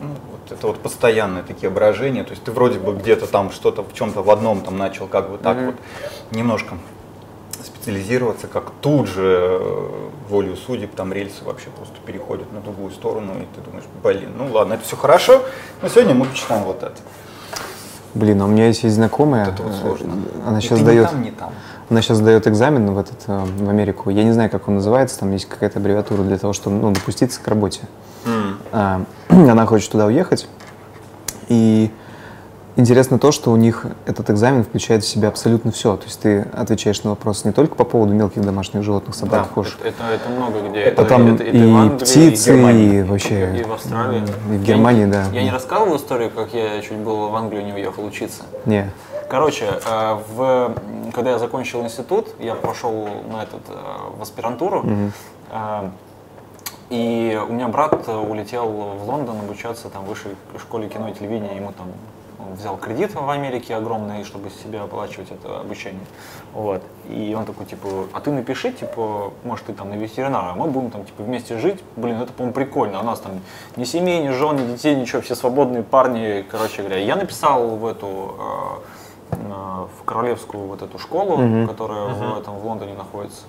[0.00, 2.24] Ну, вот это вот постоянные такие брожения.
[2.24, 5.30] То есть ты вроде бы где-то там что-то в чем-то в одном там начал как
[5.30, 5.66] бы так mm-hmm.
[5.66, 5.76] вот
[6.32, 6.76] немножко
[7.86, 13.34] специализироваться, как тут же э, волю судеб там рельсы вообще просто переходят на другую сторону,
[13.34, 15.42] и ты думаешь, блин, ну ладно, это все хорошо,
[15.82, 16.96] но сегодня мы почитаем вот это.
[18.14, 20.14] Блин, а у меня есть, есть знакомая, вот это вот сложно.
[20.14, 21.52] Э, она и сейчас дает, не там, не там.
[21.88, 24.10] она сейчас дает экзамен в этот э, в Америку.
[24.10, 27.40] Я не знаю, как он называется, там есть какая-то аббревиатура для того, чтобы ну, допуститься
[27.40, 27.82] к работе.
[28.24, 29.06] Mm.
[29.28, 30.48] Она хочет туда уехать,
[31.48, 31.92] и
[32.76, 35.96] Интересно то, что у них этот экзамен включает в себя абсолютно все.
[35.96, 39.54] То есть ты отвечаешь на вопросы не только по поводу мелких домашних животных, собак, да,
[39.54, 39.78] кошек.
[39.80, 40.80] Это, это, это много где.
[40.80, 43.60] Это, это там это, это и, и Англии, птицы, и, и вообще...
[43.60, 44.22] И в Австралии.
[44.50, 45.24] И в Германии, я, да.
[45.32, 48.42] Я не рассказывал историю, как я чуть было в Англию не уехал учиться?
[48.66, 48.90] Не.
[49.30, 50.74] Короче, э, в,
[51.14, 55.10] когда я закончил институт, я пошел на этот, э, в аспирантуру, угу.
[56.90, 61.56] И у меня брат улетел в Лондон обучаться там в высшей школе кино и телевидения,
[61.56, 61.88] ему там
[62.38, 66.04] он взял кредит в Америке огромный, чтобы себе оплачивать это обучение.
[66.52, 66.82] Вот.
[67.08, 70.66] И он такой, типа, а ты напиши, типа, может, ты там на ветеринара, а мы
[70.68, 71.82] будем там, типа, вместе жить.
[71.96, 73.00] Блин, это, по-моему, прикольно.
[73.00, 73.40] У нас там
[73.76, 76.98] ни семей, ни жен, ни детей, ничего, все свободные парни, короче говоря.
[76.98, 78.36] Я написал в эту,
[79.30, 81.66] э, в королевскую вот эту школу, mm-hmm.
[81.66, 82.34] которая mm-hmm.
[82.34, 83.42] в этом в Лондоне находится.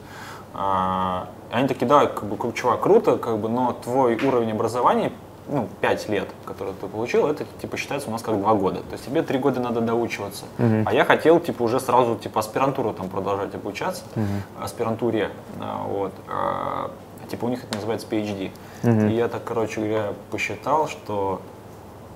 [0.54, 5.12] А, они такие, да, как бы, чувак, круто, как бы, но твой уровень образования
[5.49, 8.79] ну, 5 лет, которые ты получил, это типа считается у нас как 2 года.
[8.81, 10.45] То есть тебе 3 года надо доучиваться.
[10.57, 10.83] Uh-huh.
[10.86, 14.63] А я хотел типа уже сразу типа аспирантуру там продолжать обучаться, uh-huh.
[14.63, 15.31] аспирантуре.
[15.60, 16.13] А, вот.
[16.27, 16.91] А,
[17.29, 18.51] типа у них это называется PhD.
[18.83, 19.12] Uh-huh.
[19.12, 21.41] И я так, короче говоря, посчитал, что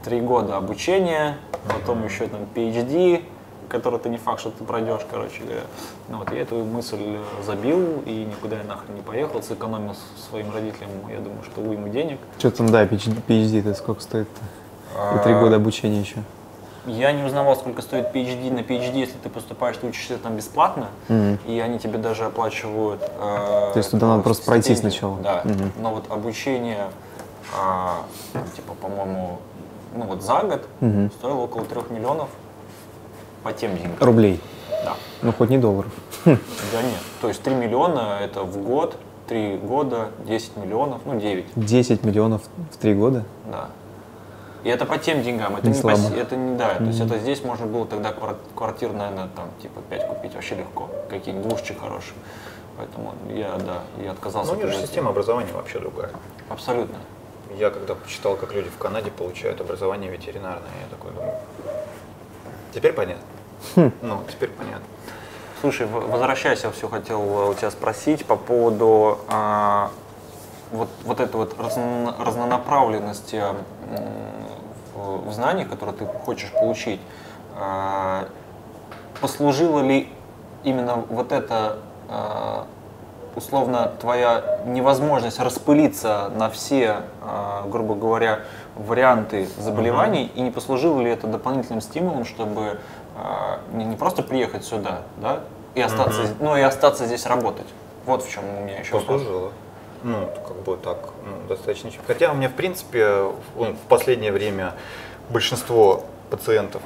[0.04, 3.24] 3 года обучения, потом еще там PhD,
[3.72, 5.62] который ты не факт, что ты пройдешь, короче говоря.
[6.10, 9.96] Ну, вот, я эту мысль э, забил и никуда я нахрен не поехал, сэкономил
[10.30, 12.20] своим родителям, я думаю, что уйму денег.
[12.38, 15.16] Что там, да, PhD, это сколько стоит -то?
[15.16, 16.18] И три года обучения еще.
[16.86, 20.88] Я не узнавал, сколько стоит PhD на PhD, если ты поступаешь, ты учишься там бесплатно,
[21.08, 21.40] mm-hmm.
[21.48, 23.02] и они тебе даже оплачивают.
[23.02, 25.18] Э, То есть туда надо просто пройти сначала.
[25.20, 25.42] Да.
[25.44, 25.72] Mm-hmm.
[25.80, 26.88] Но вот обучение,
[27.56, 29.40] э, типа, по-моему,
[29.96, 31.12] ну вот за год mm-hmm.
[31.14, 32.30] стоило около трех миллионов
[33.44, 33.98] по тем деньгам.
[34.00, 34.40] Рублей?
[34.84, 34.96] Да.
[35.22, 35.92] Ну, хоть не долларов.
[36.26, 37.02] Да нет.
[37.22, 38.96] То есть 3 миллиона это в год,
[39.28, 41.46] 3 года, 10 миллионов, ну 9.
[41.56, 43.24] 10 миллионов в 3 года?
[43.52, 43.70] Да.
[44.64, 46.78] И это по тем деньгам, это не, не по, это не да, mm-hmm.
[46.78, 48.14] то есть это здесь можно было тогда
[48.56, 52.14] квартир, наверное, там типа 5 купить вообще легко, какие-нибудь двушечки хорошие.
[52.78, 54.54] Поэтому я, да, я отказался.
[54.54, 56.12] Ну, у них же система образования вообще другая.
[56.50, 56.98] Абсолютно.
[57.58, 61.36] Я когда почитал, как люди в Канаде получают образование ветеринарное, я такой думаю,
[62.74, 63.24] Теперь понятно.
[63.76, 63.92] Хм.
[64.02, 64.86] Ну, теперь понятно.
[65.62, 69.92] Слушай, возвращаясь, я все хотел у тебя спросить по поводу а,
[70.72, 73.44] вот, вот этой вот разно, разнонаправленности
[74.96, 77.00] в, в знаниях, которые ты хочешь получить.
[77.56, 78.28] А,
[79.20, 80.12] послужило ли
[80.64, 81.78] именно вот это
[82.10, 82.66] а,
[83.36, 88.42] условно твоя невозможность распылиться на все, а, грубо говоря,
[88.76, 90.40] варианты заболеваний, угу.
[90.40, 92.80] и не послужило ли это дополнительным стимулом, чтобы
[93.16, 95.42] э, не, не просто приехать сюда, да,
[95.76, 96.30] и остаться, угу.
[96.40, 97.68] но и остаться здесь работать.
[98.06, 99.52] Вот в чем у меня еще послужило.
[100.04, 101.92] Ну, как бы так, ну, достаточно.
[102.08, 104.74] Хотя у меня, в принципе, в последнее время
[105.30, 106.82] большинство пациентов,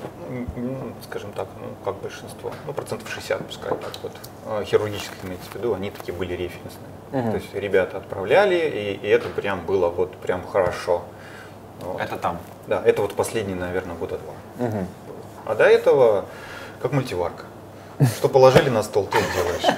[0.57, 4.11] ну, скажем так, ну, как большинство, ну, процентов 60, пускай так вот,
[4.47, 6.89] э, хирургических имеется в виду, они такие были референсные.
[7.11, 7.31] Угу.
[7.31, 11.03] То есть ребята отправляли, и, и это прям было вот прям хорошо.
[11.81, 12.01] Вот.
[12.01, 12.39] Это там?
[12.67, 14.67] Да, это вот последние, наверное, года два.
[14.67, 14.85] Угу.
[15.45, 16.25] А до этого
[16.81, 17.45] как мультиварка.
[18.17, 19.77] Что положили на стол, ты делаешь.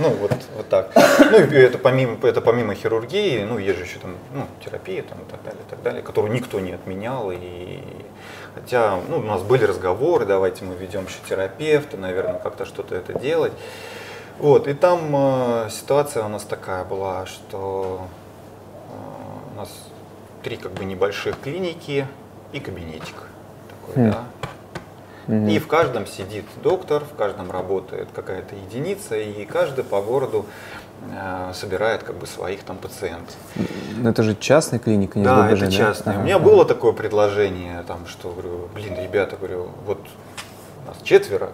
[0.00, 0.90] Ну, вот, вот так.
[1.30, 5.18] Ну, и это помимо, это помимо хирургии, ну, есть же еще там, ну, терапия там
[5.18, 7.30] и так далее, и так далее, которую никто не отменял.
[7.30, 7.80] И,
[8.54, 13.18] хотя, ну, у нас были разговоры, давайте мы ведем еще терапевта, наверное, как-то что-то это
[13.18, 13.52] делать.
[14.38, 18.06] Вот, и там э, ситуация у нас такая была, что
[18.88, 19.68] э, у нас
[20.42, 22.06] три как бы небольших клиники
[22.52, 23.14] и кабинетик
[23.68, 24.10] такой, mm.
[24.10, 24.24] да.
[25.28, 25.52] Mm-hmm.
[25.52, 30.46] И в каждом сидит доктор, в каждом работает какая-то единица, и каждый по городу
[31.12, 33.36] э, собирает как бы своих там пациентов.
[33.96, 36.14] Но это же частная клиника, не Да, это частная.
[36.14, 36.22] Ага.
[36.22, 40.00] У меня было такое предложение, там, что говорю, блин, ребята, говорю, вот
[40.88, 41.52] нас четверо,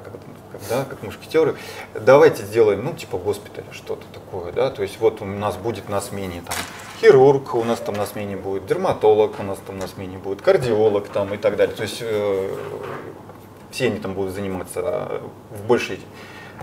[0.69, 1.57] да, как мушкетеры,
[1.95, 6.01] давайте сделаем, ну, типа госпиталя, что-то такое, да, то есть вот у нас будет на
[6.01, 6.57] смене там
[7.01, 11.09] хирург, у нас там на смене будет дерматолог, у нас там на смене будет кардиолог
[11.09, 12.57] там и так далее, то есть э,
[13.71, 16.01] все они там будут заниматься в большей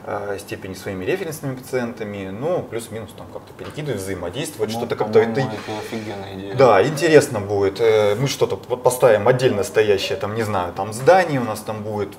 [0.06, 5.42] э, степени своими референсными пациентами, ну, плюс-минус там как-то перекидывать, взаимодействовать, ну, что-то как-то это...
[5.42, 6.56] это офигенная идея.
[6.56, 7.80] Да, интересно будет.
[7.80, 12.10] Э, мы что-то поставим отдельно стоящее, там, не знаю, там здание у нас там будет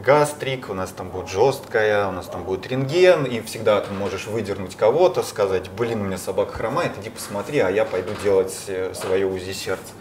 [0.00, 4.26] гастрик, у нас там будет жесткая, у нас там будет рентген, и всегда ты можешь
[4.26, 8.92] выдернуть кого-то, сказать, блин, у меня собака хромает, иди посмотри, а я пойду делать э,
[8.94, 9.92] свое УЗИ сердца.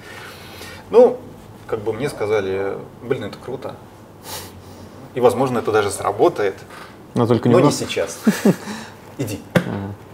[0.89, 1.19] Ну,
[1.67, 3.75] как бы мне сказали, блин, это круто.
[5.13, 6.55] И, возможно, это даже сработает.
[7.13, 8.19] Но только не, но не сейчас.
[9.17, 9.39] Иди.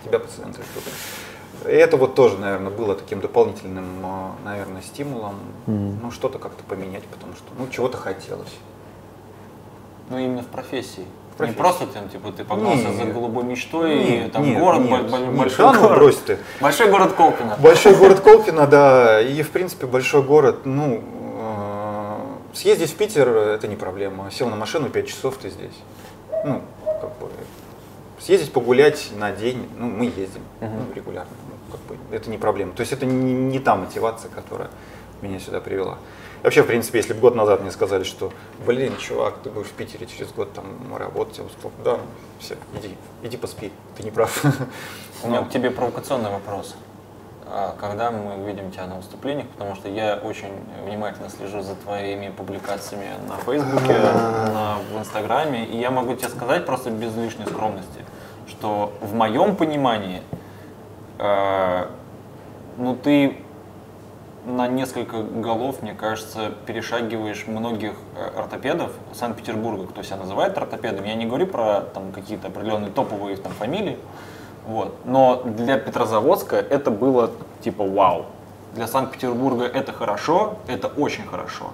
[0.03, 1.71] Тебя пациенты ждут.
[1.71, 5.35] И это вот тоже, наверное, было таким дополнительным, э, наверное, стимулом,
[5.67, 8.53] ну, что-то как-то поменять, потому что, ну, чего-то хотелось.
[10.09, 11.05] Ну, именно в профессии.
[11.33, 11.57] В профессии.
[11.57, 14.81] Не просто там, типа, ты погнался не, за голубой мечтой, не, и там нет, город,
[14.81, 15.97] нет, большой нет, город.
[15.97, 16.37] Брось ты.
[16.61, 17.57] Большой город Колпино.
[17.59, 19.21] Большой город Колпино, да.
[19.21, 21.03] И, в принципе, большой город, ну,
[21.39, 22.17] э,
[22.53, 24.29] съездить в Питер это не проблема.
[24.31, 25.75] Сел на машину, 5 часов ты здесь.
[26.45, 27.29] Ну, как бы,
[28.19, 31.31] съездить погулять на день, ну, мы ездим ну, регулярно.
[31.49, 32.73] Ну, как бы, это не проблема.
[32.73, 34.69] То есть это не, не та мотивация, которая
[35.21, 35.97] меня сюда привела.
[36.45, 38.31] Вообще, в принципе, если бы год назад мне сказали, что,
[38.67, 41.97] блин, чувак, ты будешь в Питере через год там работать, я бы сказал, да,
[42.37, 44.45] все, иди, иди поспи, ты не прав.
[45.23, 46.75] У меня к тебе провокационный вопрос.
[47.47, 50.51] А когда мы видим тебя на выступлениях, потому что я очень
[50.85, 56.67] внимательно слежу за твоими публикациями на Фейсбуке, на, в Инстаграме, и я могу тебе сказать
[56.67, 58.05] просто без лишней скромности.
[58.47, 60.21] что в моем понимании,
[61.17, 61.87] э,
[62.77, 63.35] ну ты
[64.45, 71.05] на несколько голов, мне кажется, перешагиваешь многих э, ортопедов Санкт-Петербурга, кто себя называет ортопедом.
[71.05, 73.97] Я не говорю про там какие-то определенные топовые там фамилии,
[74.67, 74.95] вот.
[75.05, 77.31] Но для Петрозаводска это было
[77.61, 78.27] типа вау.
[78.73, 81.71] Для Санкт-Петербурга это хорошо, это очень хорошо.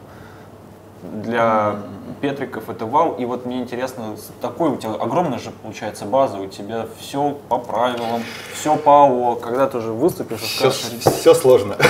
[1.04, 1.78] Для
[2.22, 3.16] Петриков это вау.
[3.16, 7.58] И вот мне интересно, такой у тебя огромная же получается база, у тебя все по
[7.58, 8.22] правилам,
[8.54, 9.36] все по АО.
[9.36, 11.76] Когда ты уже выступишь Все, скажешь, все сложно.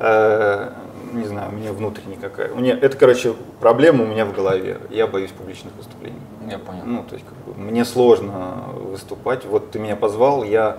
[0.00, 0.70] Э,
[1.12, 2.52] Не знаю, у меня внутренняя какая.
[2.52, 4.78] У меня, это, короче, проблема у меня в голове.
[4.90, 6.20] Я боюсь публичных выступлений.
[6.48, 6.82] я понял.
[6.84, 9.44] Ну, то есть, как бы, мне сложно выступать.
[9.44, 10.78] Вот ты меня позвал, я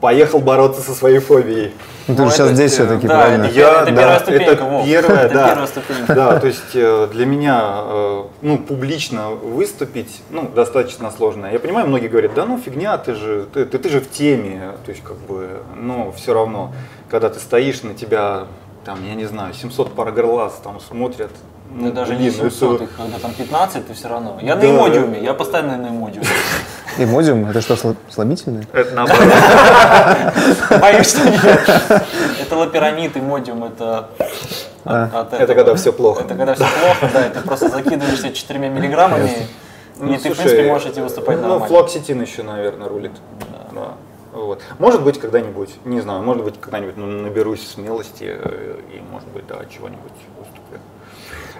[0.00, 1.72] поехал бороться со своей фобией.
[2.08, 3.44] Ну, ты Ну, же сейчас это, здесь все-таки, да, правильно?
[3.44, 4.84] это первая ступенька, это Вов.
[4.86, 5.48] первая, Это да.
[5.48, 6.14] первая ступенька.
[6.14, 11.46] Да, то есть э, для меня, э, ну, публично выступить, ну, достаточно сложно.
[11.52, 14.72] Я понимаю, многие говорят, да ну фигня, ты же, ты, ты, ты же в теме,
[14.84, 16.72] то есть как бы, но все равно,
[17.10, 18.44] когда ты стоишь, на тебя,
[18.84, 21.30] там, я не знаю, 700 пар глаз там смотрят.
[21.72, 24.38] Ну, ну, даже блин, не ну, 700, это- их когда там 15, ты все равно.
[24.42, 24.66] Я Да.
[24.66, 26.26] на эмодиуме, я постоянно на эмодиуме.
[27.04, 28.66] Эмодиум, это что, слаб- слабительное?
[28.72, 29.24] Это наоборот.
[30.80, 31.42] Боюсь, что нет.
[32.40, 34.08] Это лапирамид, эмодиум, это...
[34.84, 36.24] от Это когда всё плохо.
[36.24, 40.36] Это когда все плохо, да, ты просто закидываешься четырьмя миллиграммами, и Ну, ты, в слушай,
[40.36, 41.66] принципе, можешь идти выступать Ну, нормально.
[41.66, 43.12] флоксетин еще, наверное, рулит.
[44.32, 44.62] Вот.
[44.78, 49.46] Может быть, когда-нибудь, не знаю, может быть, когда-нибудь ну, наберусь смелости э, и, может быть,
[49.48, 50.78] да, чего-нибудь выступлю.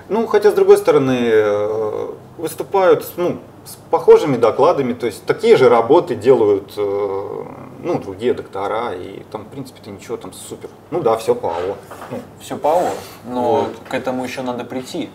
[0.08, 5.68] Ну, хотя, с другой стороны, э, выступают ну, с похожими докладами, то есть такие же
[5.68, 7.44] работы делают э,
[7.82, 10.70] ну, другие доктора, и там, в принципе-то ничего там супер.
[10.90, 11.76] Ну да, все по АО.
[12.10, 12.90] Ну, Все по АО,
[13.26, 13.76] но Вот.
[13.88, 15.10] к этому еще надо прийти,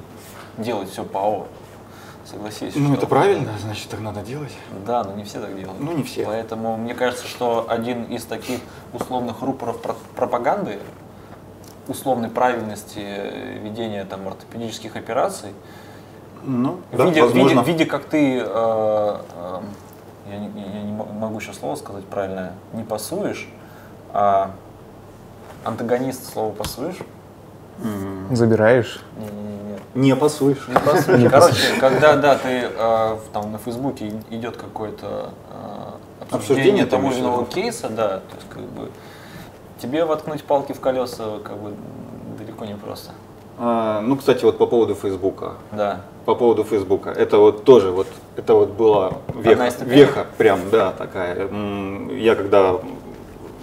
[0.58, 1.48] делать все по АО.
[2.26, 2.74] Согласись.
[2.76, 4.52] ну, что- это правильно, значит, так надо делать.
[4.86, 5.80] Да, но не все так делают.
[5.80, 6.26] Ну, не все.
[6.26, 8.62] Поэтому мне кажется, что один из таких
[8.94, 10.80] условных рупоров про- пропаганды,
[11.88, 12.98] условной правильности
[13.62, 15.50] ведения там ортопедических операций,
[16.46, 17.64] Ну, в, да, виде, в, виде, возможно.
[17.64, 19.60] в виде, как ты, э, э,
[20.30, 23.48] я, не, я не мо- могу сейчас слово сказать правильно, не пасуешь,
[24.14, 24.52] а
[25.64, 26.98] антагонист слова пасуешь?
[27.84, 29.02] М, Забираешь.
[29.18, 29.80] Не-не-не.
[29.96, 30.68] Не пасуешь.
[30.68, 31.30] Не пасуешь.
[31.32, 37.08] Короче, когда, да, ты э, там на Фейсбуке идет какое-то э, обсуждение Обсуждение там того
[37.12, 37.52] или еще, иного да.
[37.52, 38.92] кейса, да, то есть как бы
[39.82, 41.74] тебе воткнуть палки в колеса как бы
[42.38, 43.12] далеко не просто.
[43.58, 45.54] А, ну, кстати, вот по поводу Фейсбука.
[45.72, 46.02] Да.
[46.26, 47.12] По поводу Фейсбука.
[47.12, 51.48] Это вот тоже вот, это вот была веха, веха прям, да, такая.
[52.12, 52.80] Я когда,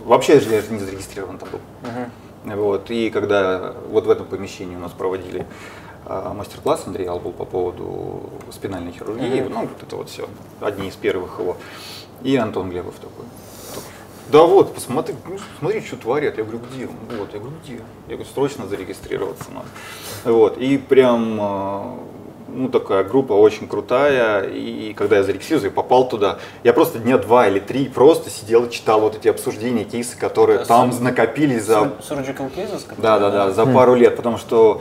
[0.05, 1.61] вообще же не зарегистрирован там был.
[2.45, 5.47] Вот, и когда вот в этом помещении у нас проводили
[6.05, 9.53] а, мастер-класс, Андрей Ал был по поводу спинальной хирургии, Мгм.
[9.53, 10.29] ну, вот это вот все,
[10.61, 11.57] одни из первых его.
[12.23, 13.25] И Антон Глебов такой.
[14.31, 16.37] Да вот, посмотри, ну, смотри, что творят.
[16.39, 16.89] Я говорю, где?
[17.19, 17.75] Вот, я говорю, где?
[18.09, 19.67] Я говорю, срочно зарегистрироваться надо.
[20.25, 21.95] Вот, и прям, а,
[22.55, 27.19] ну, такая группа очень крутая, и когда я зарегистрировался, я попал туда, я просто дня
[27.19, 31.03] два или три просто сидел и читал вот эти обсуждения, кейсы, которые Да, там сур-
[31.03, 32.83] накопились за Sur- Surgical cases?
[32.87, 34.81] которые, да, да, да, за пару лет, потому что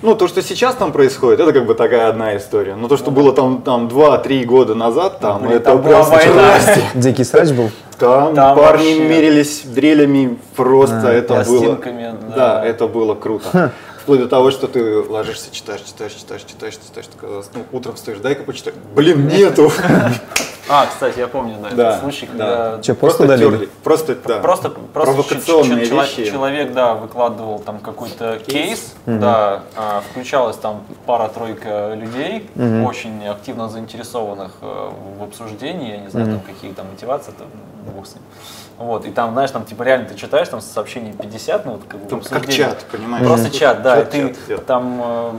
[0.00, 2.76] ну, то, что сейчас там происходит, это как бы такая одна история.
[2.76, 6.14] Но то, что было там, там 2-3 года назад, там, блин, это там была просто
[6.14, 6.54] война.
[6.94, 7.70] Дикий срач был?
[7.98, 9.08] Там, Там парни вообще.
[9.08, 11.76] мерились дрелями, просто А, это было.
[11.82, 12.36] да.
[12.36, 13.72] Да, это было круто.
[14.08, 18.42] Вплоть до того, что ты ложишься, читаешь, читаешь, читаешь, читаешь, читаешь, ну, утром стоишь, дай-ка
[18.42, 18.72] почитай.
[18.94, 19.70] Блин, нету.
[20.68, 22.32] А, кстати, я помню, да, Да, этот случай, да.
[22.32, 23.68] когда Че, Просто просто терли.
[23.82, 24.38] Просто, да.
[24.40, 26.30] Просто, просто Провокационные ч- ч- вещи.
[26.30, 32.50] человек, да, выкладывал там какой-то кейс, да, а, включалась там пара-тройка людей,
[32.84, 37.46] очень активно заинтересованных э, в обсуждении, я не знаю, там какие там мотивации, там,
[37.94, 38.22] бог с ним.
[38.78, 42.00] Вот, и там, знаешь, там, типа, реально ты читаешь, там, сообщений 50, ну, вот, как
[42.00, 43.26] бы, Там как чат, понимаешь?
[43.26, 44.66] Просто чат, да, Чат, и ты чат, чат.
[44.66, 45.30] там, э,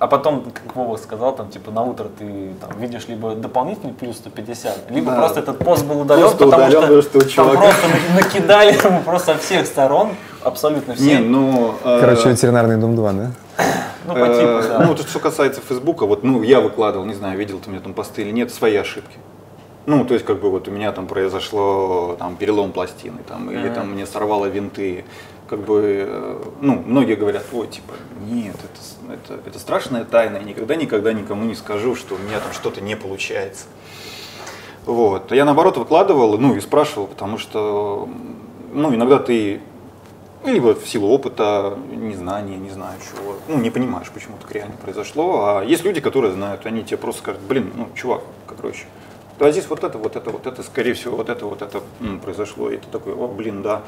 [0.00, 4.16] а потом, как Вова сказал, там, типа, на утро ты там, видишь либо дополнительный плюс
[4.16, 5.18] 150, либо Да.
[5.18, 9.02] просто этот пост был удален, Просто потому, удален, что у там просто на- накидали ему
[9.02, 11.04] просто со всех сторон, абсолютно все.
[11.04, 11.74] Не, ну...
[11.84, 13.30] э, Короче, ветеринарный дом 2, да?
[14.06, 14.78] ну, по типу, Э, да.
[14.80, 17.82] Ну, вот что касается Фейсбука, вот, ну, я выкладывал, не знаю, видел ты у меня
[17.82, 19.18] там посты или нет, свои ошибки.
[19.84, 23.68] Ну, то есть, как бы вот у меня там произошло там перелом пластины, там, или
[23.68, 25.04] там мне сорвало винты.
[25.50, 27.92] Как бы, э, ну, многие говорят, ой, типа,
[28.28, 32.52] нет, это, это, это страшная тайна, я никогда-никогда никому не скажу, что у меня там
[32.52, 33.64] что-то не получается.
[34.86, 35.32] Вот.
[35.32, 38.08] Я наоборот выкладывал, ну и спрашивал, потому что,
[38.72, 39.60] ну, иногда ты
[40.44, 45.46] либо в силу опыта, незнания, не знаю чего, ну, не понимаешь, почему так реально произошло.
[45.46, 48.84] А есть люди, которые знают, они тебе просто скажут, блин, ну, чувак, короче,
[49.40, 52.20] а здесь вот это, вот это, вот это, скорее всего, вот это, вот это м,
[52.20, 52.70] произошло.
[52.70, 53.82] И ты такой, о, блин, да.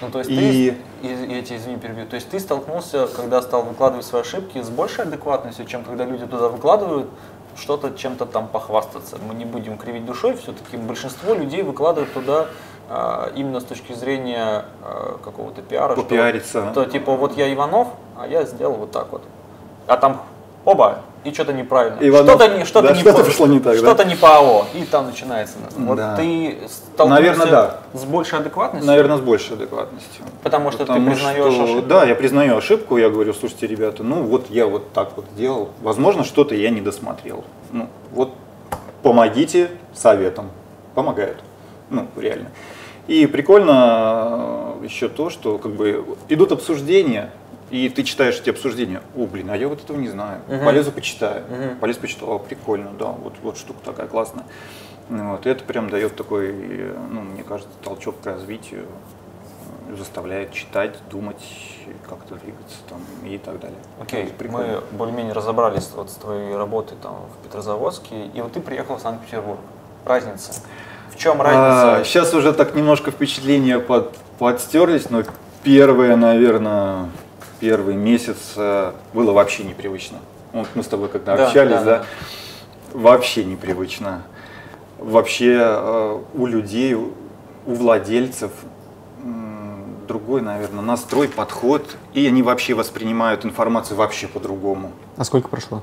[0.00, 3.42] Ну, то есть И- ты, и- я тебя извини, перебью, то есть ты столкнулся, когда
[3.42, 7.08] стал выкладывать свои ошибки, с большей адекватностью, чем когда люди туда выкладывают
[7.56, 9.18] что-то, чем-то там похвастаться.
[9.26, 12.46] Мы не будем кривить душой, все-таки большинство людей выкладывают туда
[12.88, 15.92] а, именно с точки зрения а, какого-то пиара.
[15.94, 16.72] что Попиариться.
[16.74, 17.88] То типа вот я Иванов,
[18.18, 19.22] а я сделал вот так вот.
[19.86, 20.22] А там
[20.64, 21.98] оба, и что-то неправильно.
[22.00, 23.78] Иванов, что-то не, что-то да, не что-то по- пошло не так, да?
[23.78, 24.66] Что-то не по АО.
[24.74, 25.56] И там начинается.
[25.76, 26.16] Вот Да.
[26.16, 26.56] ты
[26.98, 27.76] Наверное, да.
[27.92, 28.86] с большей адекватностью?
[28.86, 30.24] Наверное, с большей адекватностью.
[30.42, 31.82] Потому что ты Потому признаешь что, ошибку.
[31.88, 35.70] Да, я признаю ошибку, я говорю, слушайте, ребята, ну вот я вот так вот делал,
[35.82, 37.44] возможно, что-то я не досмотрел.
[37.72, 38.30] Ну, вот
[39.02, 40.50] помогите советом,
[40.94, 41.38] помогают,
[41.90, 42.50] ну, реально.
[43.06, 47.30] И прикольно э, еще то, что как бы идут обсуждения,
[47.70, 50.64] и ты читаешь эти обсуждения, о, блин, а я вот этого не знаю, Мгм.
[50.64, 51.76] полезу почитаю, Мгм.
[51.78, 54.44] полез почитал, «О, прикольно, да, вот, вот штука такая классная.
[55.08, 56.52] Вот, и это прям дает такой,
[57.10, 58.86] ну, мне кажется, толчок к развитию,
[59.96, 61.42] заставляет читать, думать,
[62.08, 63.78] как-то двигаться там и так далее.
[64.00, 64.80] Окей, прикольно.
[64.92, 69.00] мы более-менее разобрались вот с твоей работой там в Петрозаводске, и вот ты приехал в
[69.00, 69.58] Санкт-Петербург.
[70.04, 70.52] Разница.
[71.10, 72.04] В чем разница?
[72.04, 75.24] сейчас уже так немножко впечатления под, подстерлись, но
[75.64, 77.08] первое, наверное,
[77.60, 80.18] первый месяц э, было вообще непривычно.
[80.52, 82.04] Вот мы с тобой когда Да, общались, да, да, да.
[82.94, 84.22] вообще непривычно.
[84.98, 87.12] Вообще э, у людей, у
[87.66, 88.50] владельцев
[90.08, 94.90] другой, наверное, настрой, подход, и они вообще воспринимают информацию вообще по-другому.
[95.16, 95.82] А сколько прошло?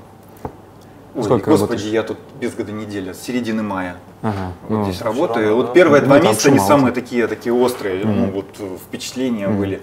[1.14, 1.92] Ой, Сколько господи, работаешь?
[1.92, 3.96] я тут без года неделя, с середины мая.
[4.20, 4.52] Ага.
[4.68, 5.46] Вот ну, здесь работаю.
[5.48, 5.72] равно, вот да.
[5.72, 8.30] первые два Ну, там месяца они самые такие, такие острые, ну, Мгм.
[8.32, 8.46] вот
[8.86, 9.58] впечатления Мгм.
[9.58, 9.82] были.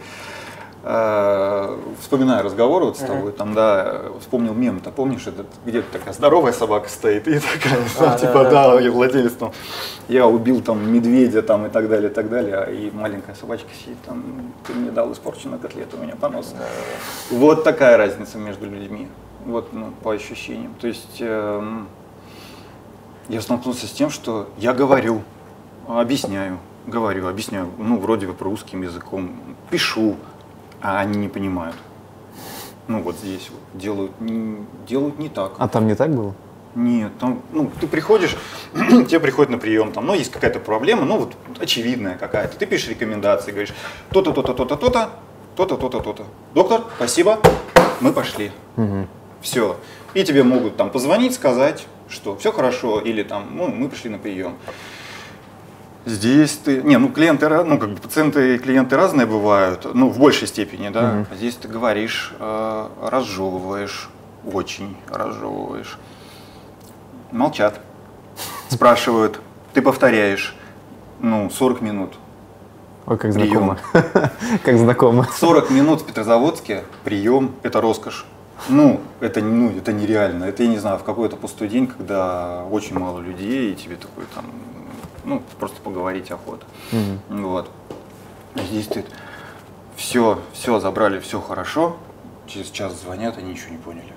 [0.87, 5.91] Э, Вспоминаю разговор вот с тобой, там, да, э, вспомнил мем, ты помнишь, этот, где-то
[5.91, 8.71] такая здоровая собака стоит, и такая, А, типа, да, да.
[8.75, 9.51] да, я владелец, там,
[10.07, 13.69] я убил там медведя, там, и так далее, и так далее, а и маленькая собачка
[13.83, 14.23] сидит, там,
[14.67, 16.53] ты мне дал испорченную котлету, у меня понос.
[17.31, 19.07] Вот такая разница между людьми,
[19.43, 20.75] вот, ну, по ощущениям.
[20.79, 21.87] То есть, эм,
[23.27, 25.23] я столкнулся с тем, что я говорю,
[25.87, 29.31] объясняю, говорю, объясняю, ну, вроде бы русским языком,
[29.71, 30.17] пишу,
[30.81, 31.75] а они не понимают.
[32.87, 35.53] Ну, вот здесь вот делают, не- делают не так.
[35.57, 36.33] А там не так было?
[36.75, 38.35] Нет, там, ну, ты приходишь,
[38.73, 42.57] тебе приходит на прием, там, ну, есть какая-то проблема, ну, вот, очевидная какая-то.
[42.57, 43.73] Ты пишешь рекомендации, говоришь,
[44.11, 45.09] то-то, то-то, то-то, то-то,
[45.55, 46.23] то-то, то-то, то-то.
[46.53, 47.39] Доктор, спасибо,
[48.01, 48.51] мы пошли.
[48.75, 49.07] Мгм.
[49.41, 49.77] Все.
[50.13, 54.17] И тебе могут там позвонить, сказать, что все хорошо, или там, ну, мы пришли на
[54.17, 54.55] прием.
[56.05, 60.19] Здесь ты, не, ну клиенты, ну как бы пациенты и клиенты разные бывают, ну в
[60.19, 61.25] большей степени, да.
[61.31, 64.09] А Здесь ты говоришь, э, разжевываешь,
[64.51, 65.97] очень разжевываешь.
[67.31, 67.81] Молчат,
[68.69, 69.41] спрашивают,
[69.73, 70.55] ты повторяешь,
[71.19, 72.13] ну 40 минут.
[73.07, 73.49] Ой, как Прием.
[73.49, 73.79] знакомо.
[74.63, 75.27] Как знакомо.
[75.37, 78.25] 40 минут в Петрозаводске прием– это роскошь.
[78.67, 80.45] Ну это, ну, это нереально.
[80.45, 84.23] Это, я не знаю, в какой-то пустой день, когда очень мало людей, и тебе такой
[84.33, 84.45] там,
[85.25, 86.65] ну, просто поговорить охота.
[86.91, 87.43] Мгм.
[87.43, 87.69] Вот.
[88.55, 89.05] Здесь ты
[89.95, 91.97] все, все забрали, все хорошо.
[92.47, 94.13] Через час звонят, они ничего не поняли.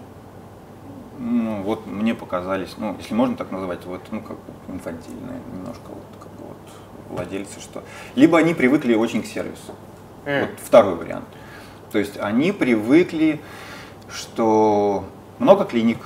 [1.19, 4.37] Ну, вот мне показались, ну, если можно так назвать, вот, ну, как
[4.69, 6.57] инфантильные немножко, вот, как бы вот
[7.11, 7.83] владельцы, что...
[8.15, 9.75] Либо они привыкли очень к сервису.
[10.25, 10.43] М.
[10.43, 11.25] Вот второй вариант.
[11.91, 13.41] То есть они привыкли,
[14.09, 15.05] что
[15.39, 15.99] много клиник,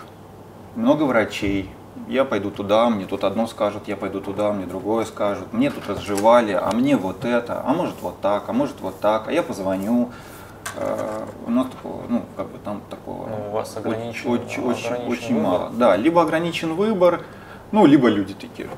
[0.76, 1.70] много врачей.
[2.12, 5.50] Я пойду туда, мне тут одно скажут, я пойду туда, мне другое скажут.
[5.54, 9.28] Мне тут разжевали, а мне вот это, а может вот так, а может вот так,
[9.28, 10.10] а я позвоню.
[10.76, 14.94] Э, У нас такого, ну, как бы там такого Ну, у вас ограничен- очень, очень,
[15.08, 15.42] очень выбор.
[15.50, 15.70] мало.
[15.72, 17.22] Да, либо ограничен выбор,
[17.72, 18.68] ну, либо люди такие.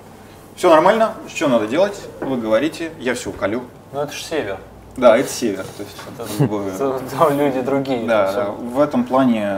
[0.54, 2.00] Все нормально, что надо делать?
[2.20, 3.64] Вы говорите, я все уколю.
[3.92, 4.58] Ну это же север.
[4.96, 5.64] Да, это север.
[5.76, 5.96] То есть,
[6.38, 6.70] Это- бы,
[7.18, 8.06] Там люди другие.
[8.06, 9.56] да, да, в этом плане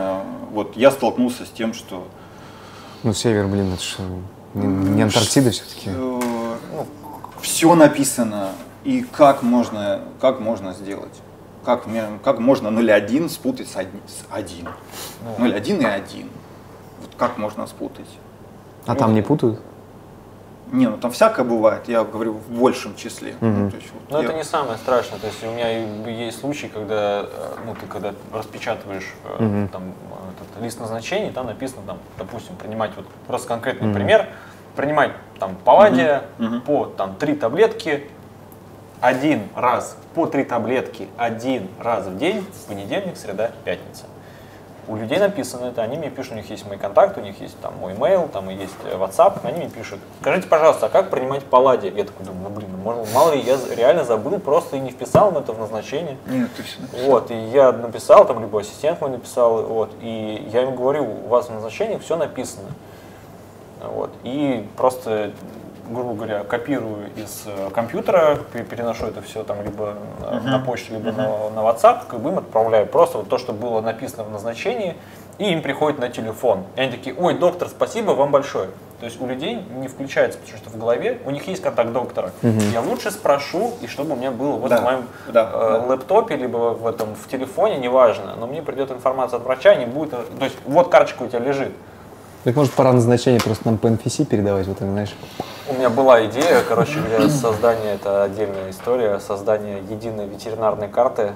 [0.51, 2.07] вот я столкнулся с тем, что
[3.03, 3.97] Ну, север, блин, это же
[4.53, 5.91] не, не Антарктида все-таки.
[7.41, 8.49] все написано
[8.83, 11.13] и как можно, как можно сделать.
[11.63, 13.91] Как, мне- как можно 0,1 спутать с 1.
[14.07, 14.67] С 1.
[15.37, 15.45] Ну.
[15.45, 16.29] 0,1 и 1.
[17.01, 18.07] Вот как можно спутать?
[18.85, 19.59] А там не путают?
[20.71, 23.35] Не, ну там всякое бывает, я говорю в большем числе.
[23.39, 23.71] Ну, Мгм.
[23.71, 25.17] то есть вот Но я- это не самое страшное.
[25.19, 25.69] То есть у меня
[26.09, 29.69] есть случаи, когда э, ну, ты когда распечатываешь Мгм.
[29.69, 29.91] там, э,
[30.53, 33.95] этот лист назначений, там написано, там, допустим, принимать вот просто конкретный Мгм.
[33.95, 34.27] пример,
[34.75, 36.47] принимать там палладия Мгм.
[36.55, 36.61] Мгм.
[36.61, 38.09] по там три таблетки
[38.99, 44.05] один раз по три таблетки один раз в день, понедельник, среда, пятница.
[44.87, 47.59] У людей написано это, они мне пишут, у них есть мои контакты, у них есть
[47.59, 51.43] там мой email, там и есть WhatsApp, они мне пишут, скажите, пожалуйста, а как принимать
[51.43, 51.89] палладе?
[51.89, 54.91] Я такой думаю, ну блин, ну, может, мало ли я реально забыл, просто и не
[54.91, 56.17] вписал это в назначение.
[56.27, 57.05] Нет, ты все написал.
[57.05, 61.27] Вот, и я написал, там, либо ассистент мой написал, вот, и я им говорю, у
[61.27, 62.69] вас в назначении все написано.
[63.81, 65.31] Вот, и просто
[65.89, 70.43] грубо говоря, копирую из э, компьютера, переношу это все там либо uh-huh.
[70.43, 71.51] на почту, либо uh-huh.
[71.53, 74.95] на, на WhatsApp, как бы им отправляю просто вот то, что было написано в назначении,
[75.37, 76.63] и им приходит на телефон.
[76.75, 78.69] И они такие, ой, доктор, спасибо вам большое.
[78.99, 82.31] То есть у людей не включается, потому что в голове у них есть контакт доктора.
[82.41, 82.59] Угу.
[82.73, 84.77] Я лучше спрошу, и чтобы у меня было вот да.
[84.77, 85.49] в моем да.
[85.53, 89.85] Э, лэптопе, либо в этом в телефоне, неважно, но мне придет информация от врача, не
[89.85, 90.11] будет.
[90.11, 91.73] То есть вот карточка у тебя лежит.
[92.43, 95.13] Так может пора назначение просто нам по NFC передавать, вот так, знаешь?
[95.69, 101.33] У меня была идея, короче говоря, создание, это отдельная история, создание единой ветеринарной карты.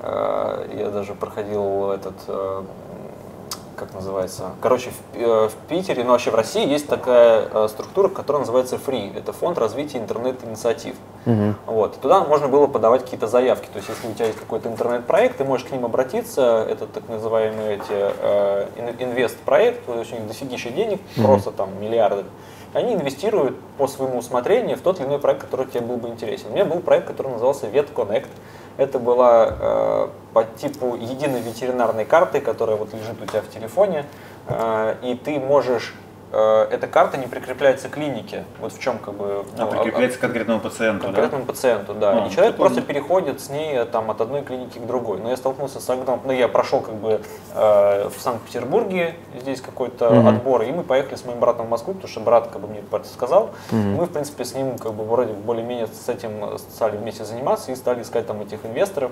[0.00, 2.62] Э, я даже проходил этот, э,
[3.74, 8.42] как называется, короче, в, э, в Питере, ну вообще в России есть такая структура, которая
[8.42, 9.18] называется FREE.
[9.18, 10.94] Это фонд развития интернет-инициатив.
[11.26, 11.54] Угу.
[11.66, 12.00] Вот.
[12.00, 13.66] Туда можно было подавать какие-то заявки.
[13.72, 16.64] То есть, если у тебя есть какой-то интернет-проект, ты можешь к ним обратиться.
[16.70, 21.26] Это так называемые эти инвест-проект, то есть у них дофигища денег, угу.
[21.26, 22.22] просто там миллиарды
[22.72, 26.48] они инвестируют по своему усмотрению в тот или иной проект, который тебе был бы интересен.
[26.50, 28.28] У меня был проект, который назывался VetConnect.
[28.78, 34.06] Это была э, по типу единой ветеринарной карты, которая вот лежит у тебя в телефоне,
[34.48, 35.94] э, и ты можешь
[36.32, 38.44] эта карта не прикрепляется к клинике.
[38.58, 39.44] Вот в чем как бы...
[39.56, 41.52] Ну, а прикрепляется к конкретному пациенту, конкретному да?
[41.52, 42.24] пациенту, да.
[42.24, 42.86] А, и человек просто он...
[42.86, 45.18] переходит с ней э, там, от одной клиники к другой.
[45.18, 46.20] Но я столкнулся с огромным...
[46.24, 47.20] Ну, я прошел как бы
[47.54, 50.28] э, в Санкт-Петербурге, здесь какой-то угу.
[50.28, 52.82] отбор, и мы поехали с моим братом в Москву, потому что брат как бы мне
[53.04, 53.50] сказал.
[53.70, 53.76] Угу.
[53.76, 57.74] Мы, в принципе, с ним как бы вроде более-менее с этим стали вместе заниматься и
[57.74, 59.10] стали искать там этих инвесторов.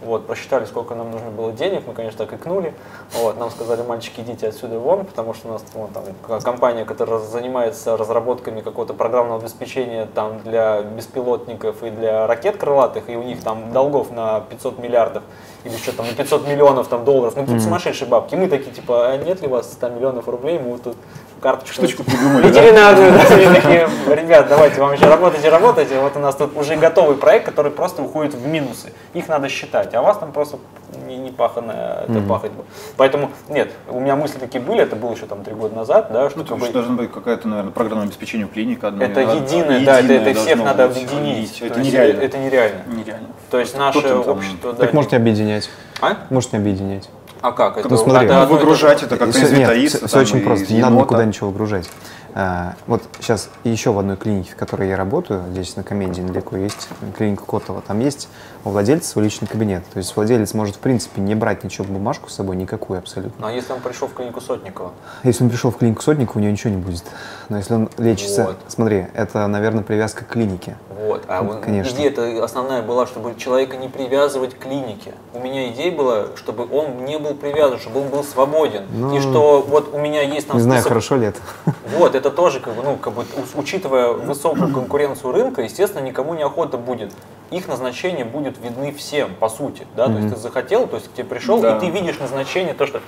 [0.00, 2.72] Вот, просчитали, сколько нам нужно было денег, мы, конечно, так икнули.
[3.12, 7.18] Вот, нам сказали, мальчики, идите отсюда вон, потому что у нас вон, там компания, которая
[7.18, 13.42] занимается разработками какого-то программного обеспечения там для беспилотников и для ракет крылатых, и у них
[13.42, 15.24] там долгов на 500 миллиардов
[15.64, 17.64] или что там на 500 миллионов там долларов, ну какие-то mm-hmm.
[17.64, 18.34] сумасшедшие бабки.
[18.34, 20.96] И мы такие типа, а нет ли у вас 100 миллионов рублей, мы вот тут
[21.42, 21.74] карточку.
[21.74, 23.12] Штучку придумали, Ветеринарную.
[23.12, 23.54] Да?
[23.54, 25.98] такие, ребят, давайте, вам еще работайте, работайте.
[25.98, 28.92] Вот у нас тут уже готовый проект, который просто уходит в минусы.
[29.12, 30.58] Их надо считать, а у вас там просто
[31.06, 32.28] не, не паханная это mm-hmm.
[32.28, 32.52] пахать.
[32.96, 36.30] Поэтому, нет, у меня мысли такие были, это было еще там три года назад, да,
[36.30, 36.38] что...
[36.38, 36.68] Ну, как бы...
[36.68, 38.88] должна быть какая-то, наверное, программное обеспечение клиника.
[38.88, 41.60] Одно, это единое, да, это, это всех надо объединить.
[41.60, 42.20] Это нереально.
[42.20, 42.82] Это нереально.
[42.86, 43.28] Нереально.
[43.50, 44.74] То есть наше общество...
[44.74, 45.68] Так можете объединять.
[46.00, 46.16] А?
[46.30, 47.08] Можете объединять.
[47.42, 47.76] А как?
[47.76, 50.00] Это, ну, смотри, это выгружать это как инвентарист.
[50.00, 51.90] Нет, все очень просто, не надо никуда ничего выгружать.
[52.34, 56.56] А, вот сейчас еще в одной клинике, в которой я работаю, здесь на Коменде недалеко
[56.56, 58.28] есть клиника Котова, там есть
[58.64, 59.84] у владельца свой личный кабинет.
[59.92, 63.34] То есть владелец может, в принципе, не брать ничего бумажку с собой, никакую абсолютно.
[63.38, 64.92] Ну, а если он пришел в клинику Сотникова?
[65.24, 67.04] Если он пришел в клинику Сотникова, у него ничего не будет.
[67.50, 68.56] Но если он лечится, вот.
[68.68, 70.76] смотри, это, наверное, привязка к клинике.
[70.98, 71.94] Вот, а вот, Конечно.
[71.94, 75.14] идея основная была, чтобы человека не привязывать к клинике.
[75.32, 78.84] У меня идея была, чтобы он не был привязан, чтобы он был свободен.
[78.92, 80.62] Ну, и что вот у меня есть там Не список...
[80.62, 81.40] знаю, хорошо ли это.
[81.96, 83.24] Вот, это тоже, как бы, ну, как бы,
[83.54, 87.12] учитывая высокую конкуренцию рынка, естественно, никому не охота будет
[87.52, 90.12] их назначение будет видны всем, по сути, да, mm-hmm.
[90.12, 91.76] то есть ты захотел, то есть к тебе пришел, да.
[91.76, 93.00] и ты видишь назначение, то, что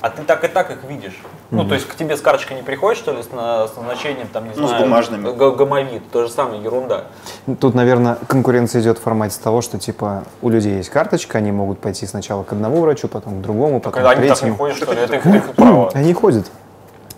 [0.00, 1.18] а ты так и так их видишь.
[1.22, 1.48] Mm-hmm.
[1.50, 4.28] Ну, то есть к тебе с карточкой не приходит, что ли, с, на, с назначением,
[4.28, 5.32] там, не ну, знаю, с бумажными.
[5.32, 7.04] гомовид, то же самое, ерунда.
[7.60, 11.80] Тут, наверное, конкуренция идет в формате того, что, типа, у людей есть карточка, они могут
[11.80, 14.30] пойти сначала к одному врачу, потом к другому, потом так, к третьему.
[14.30, 15.00] Они так не ходят, что ли?
[15.00, 15.90] Это их, их право.
[15.94, 16.46] Они ходят.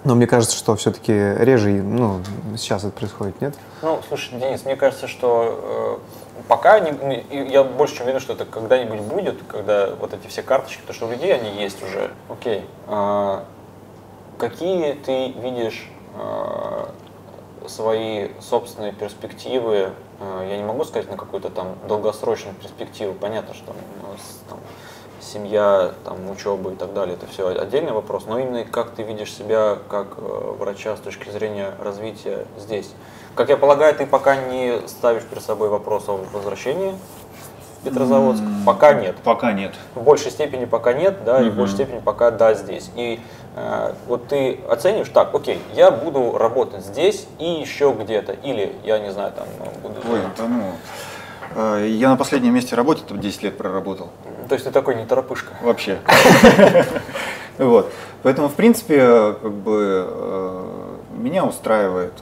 [0.04, 2.20] Но мне кажется, что все-таки реже, ну,
[2.56, 3.54] сейчас это происходит, нет?
[3.82, 8.44] Ну, слушай, Денис, мне кажется, что э, пока не, я больше чем уверен, что это
[8.44, 12.10] когда-нибудь будет, когда вот эти все карточки, то что у людей они есть уже.
[12.28, 12.64] Окей.
[12.86, 13.44] А,
[14.38, 16.90] какие ты видишь а,
[17.66, 19.92] свои собственные перспективы?
[20.20, 23.14] А, я не могу сказать на какую-то там долгосрочную перспективу.
[23.14, 23.74] Понятно, что
[24.48, 24.58] там,
[25.20, 29.34] семья, там, учеба и так далее, это все отдельный вопрос, но именно как ты видишь
[29.34, 32.90] себя как э, врача с точки зрения развития здесь.
[33.38, 36.92] Как я полагаю, ты пока не ставишь перед собой вопрос о возвращении
[37.78, 38.42] в Петрозаводск?
[38.42, 39.14] Mm, пока нет.
[39.22, 39.76] Пока нет.
[39.94, 41.46] В большей степени пока нет, да, mm-hmm.
[41.46, 42.90] и в большей степени пока да здесь.
[42.96, 43.20] И
[43.54, 48.98] э, вот ты оценишь, так, окей, я буду работать здесь и еще где-то, или я
[48.98, 49.46] не знаю, там
[49.84, 50.00] буду.
[50.10, 50.72] Ой, да ну.
[51.54, 54.08] Э, я на последнем месте работы там 10 лет проработал.
[54.48, 55.52] То есть ты такой не торопышка?
[55.62, 56.00] Вообще.
[57.58, 57.90] Вот.
[58.22, 62.12] Поэтому, в принципе, как бы э, меня устраивает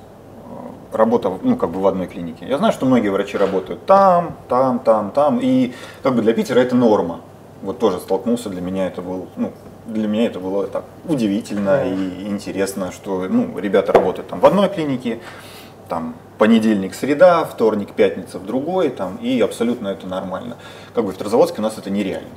[0.97, 2.47] работа ну, как бы в одной клинике.
[2.47, 5.39] Я знаю, что многие врачи работают там, там, там, там.
[5.41, 5.73] И
[6.03, 7.21] как бы для Питера это норма.
[7.63, 9.53] Вот тоже столкнулся, для меня это был ну,
[9.87, 14.69] для меня это было так удивительно и интересно, что ну, ребята работают там в одной
[14.69, 15.21] клинике,
[15.89, 20.57] там понедельник, среда, вторник, пятница в другой, там, и абсолютно это нормально.
[20.95, 22.29] Как бы в Петрозаводске у нас это нереально.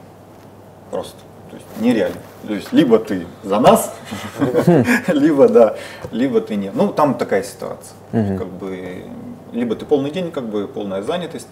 [0.91, 1.17] Просто.
[1.49, 2.17] То есть нереально.
[2.47, 3.93] То есть либо ты за нас,
[5.07, 5.75] либо да,
[6.11, 6.73] либо ты нет.
[6.75, 7.95] Ну, там такая ситуация.
[8.11, 9.03] Как бы
[9.51, 11.47] либо ты полный день, как бы полная занятость,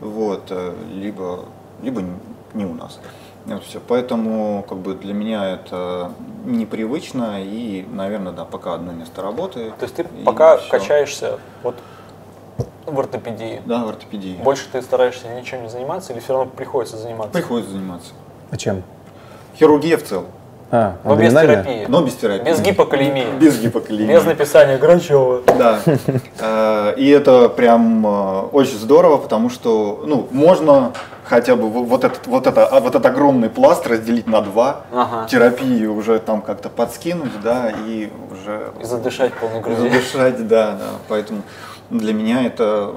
[0.00, 1.46] вот, э, либо,
[1.82, 2.02] либо
[2.54, 3.00] не у нас.
[3.46, 3.80] Вот все.
[3.80, 6.12] Поэтому как бы для меня это
[6.44, 9.72] непривычно и, наверное, да, пока одно место работы.
[9.78, 10.70] То есть ты пока все.
[10.70, 11.76] качаешься вот
[12.86, 13.62] в ортопедии?
[13.64, 14.38] Да, в ортопедии.
[14.42, 17.32] Больше ты стараешься ничем не заниматься или все равно приходится заниматься?
[17.32, 18.12] Приходится заниматься.
[18.50, 18.82] А чем?
[19.56, 20.26] Хирургия в целом.
[20.72, 21.86] А, Но без терапии.
[21.88, 22.48] Но без терапии.
[22.48, 23.26] Без гипокалемии.
[23.40, 24.14] Без гипокалемии.
[24.14, 25.42] Без написания Грачева.
[25.58, 25.80] Да.
[26.38, 30.92] Э, и это прям э, очень здорово, потому что, ну, можно
[31.24, 35.26] хотя бы вот этот, вот это, а, вот этот огромный пласт разделить на два, ага.
[35.28, 38.72] терапии уже там как-то подскинуть, да, и уже...
[38.80, 39.84] И задышать полной грудью.
[39.90, 40.86] Задышать, да, да.
[41.08, 41.42] Поэтому
[41.90, 42.94] для меня это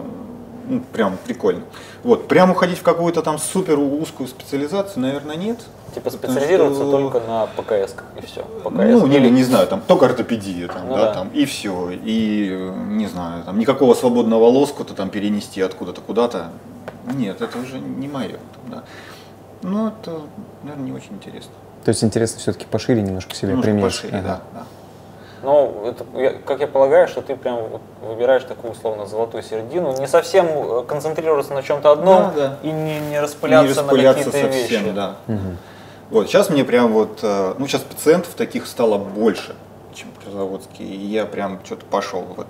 [0.67, 1.63] ну, прям прикольно.
[2.03, 5.59] Вот, прям уходить в какую-то там супер узкую специализацию, наверное, нет.
[5.93, 6.91] Типа специализироваться что...
[6.91, 8.41] только на ПКС и все.
[8.63, 8.71] ПКС.
[8.73, 11.91] Ну, или не знаю, там только ортопедия, там, ну, да, да, там, и все.
[11.91, 16.49] И не знаю, там никакого свободного лоскута там перенести откуда-то куда-то.
[17.13, 18.37] Нет, это уже не мое.
[18.67, 18.83] Да.
[19.61, 20.21] Ну, это,
[20.63, 21.51] наверное, не очень интересно.
[21.83, 23.93] То есть интересно все-таки пошире немножко себе немножко применить.
[23.93, 24.27] Пошире, ага.
[24.27, 24.65] да, да.
[25.43, 27.59] Ну, это, я, как я полагаю, что ты прям
[28.01, 32.57] выбираешь такую условно золотую середину, не совсем э, концентрироваться на чем-то одном да, да.
[32.63, 34.91] и не, не распыляться, не распыляться на какие-то совсем, вещи.
[34.95, 35.15] Да.
[35.27, 35.57] Угу.
[36.13, 39.55] Вот, сейчас мне прям вот, э, ну, сейчас пациентов таких стало больше,
[39.95, 42.45] чем Петрозаводский, и я прям что-то пошел вот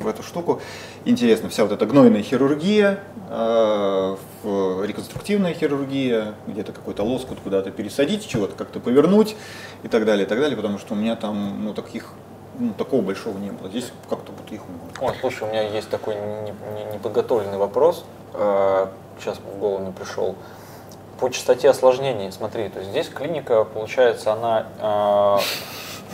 [0.00, 0.60] в эту штуку.
[1.04, 2.98] Интересно, вся вот эта гнойная хирургия,
[3.30, 9.36] э, реконструктивная хирургия, где-то какой-то лоскут куда-то пересадить, чего-то как-то повернуть
[9.84, 12.08] и так далее, и так далее, потому что у меня там, ну, таких
[12.58, 13.68] ну, такого большого не было.
[13.68, 15.12] Здесь как-то вот их много.
[15.12, 16.16] Ой, слушай, у меня есть такой
[16.92, 18.04] неподготовленный вопрос.
[18.34, 18.88] Э,
[19.20, 20.34] сейчас в голову мне пришел
[21.20, 25.38] по частоте осложнений, смотри, то есть здесь клиника, получается, она э,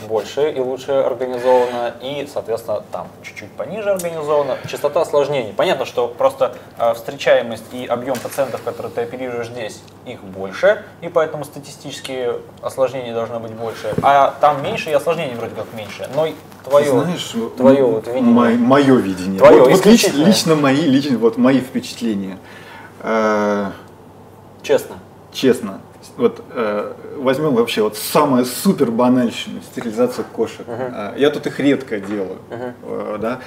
[0.07, 4.57] больше и лучше организована, и, соответственно, там чуть-чуть пониже организована.
[4.67, 5.53] Частота осложнений.
[5.53, 11.07] Понятно, что просто э, встречаемость и объем пациентов, которые ты оперируешь здесь, их больше, и
[11.07, 13.93] поэтому статистические осложнения должны быть больше.
[14.01, 16.09] А там меньше, и осложнений вроде как меньше.
[16.15, 16.27] Но
[16.63, 18.57] твое, Знаешь, твое вот видение.
[18.57, 19.39] Мое видение.
[19.39, 22.37] Твое вот, вот лично, лично мои, лично, вот мои впечатления.
[24.61, 24.97] Честно.
[25.31, 25.81] Честно.
[26.17, 30.67] Вот э, возьмем вообще вот самое супер банальщину, стерилизацию кошек.
[30.67, 31.19] Uh-huh.
[31.19, 32.37] Я тут их редко делаю.
[32.49, 32.73] Uh-huh.
[32.83, 33.39] Э, да?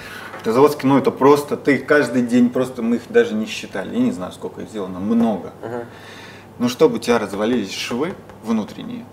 [0.45, 3.95] Заводский, ну это просто, ты каждый день просто, мы их даже не считали.
[3.95, 5.53] Я не знаю, сколько их сделано, много.
[5.63, 5.85] Uh-huh.
[6.59, 9.05] Но чтобы у тебя развалились швы внутренние,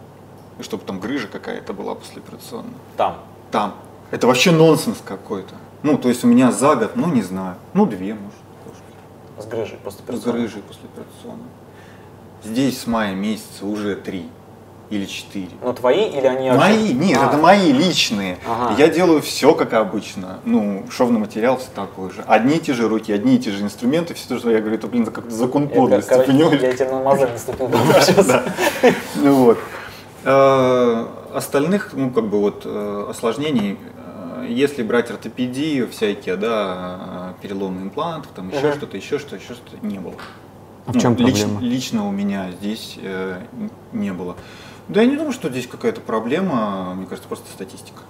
[0.59, 2.73] и чтобы там грыжа какая-то была послеоперационная.
[2.97, 3.19] Там?
[3.51, 3.75] Там.
[4.11, 5.55] Это вообще нонсенс какой-то.
[5.83, 8.83] Ну, то есть у меня за год, ну не знаю, ну две, может, кошки.
[9.37, 10.39] С грыжей послеоперационной?
[10.39, 11.49] С грыжей послеоперационной.
[12.43, 14.29] Здесь с мая месяца уже три
[14.89, 15.49] или четыре.
[15.61, 17.27] Но твои или они Мои, нет, а.
[17.27, 18.39] это мои личные.
[18.47, 18.75] Ага.
[18.77, 20.39] Я делаю все как обычно.
[20.45, 22.23] Ну, шовный материал все такой же.
[22.25, 24.77] Одни и те же руки, одни и те же инструменты, все то, что я говорю,
[24.77, 26.61] это, блин, как закон подлости, я, понимаешь?
[26.61, 27.69] Я тебе на мозоль наступил
[28.01, 28.43] сейчас.
[29.15, 29.59] Ну вот.
[30.23, 37.83] Э, остальных, ну, как бы вот э, осложнений, э, если брать ортопедию, всякие, да, переломы
[37.83, 40.15] имплантов, там еще что-то, еще что-то, еще что-то, не было.
[40.89, 41.59] А в чем ну, проблема?
[41.59, 43.41] Лично, лично у меня здесь э,
[43.93, 44.35] не было.
[44.87, 48.01] Да я не думаю, что здесь какая-то проблема, мне кажется, просто статистика.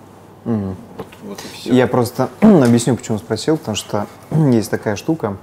[0.45, 0.75] Угу.
[0.97, 1.73] Вот, вот и все.
[1.73, 5.35] Я просто объясню, почему спросил, потому что есть такая штука,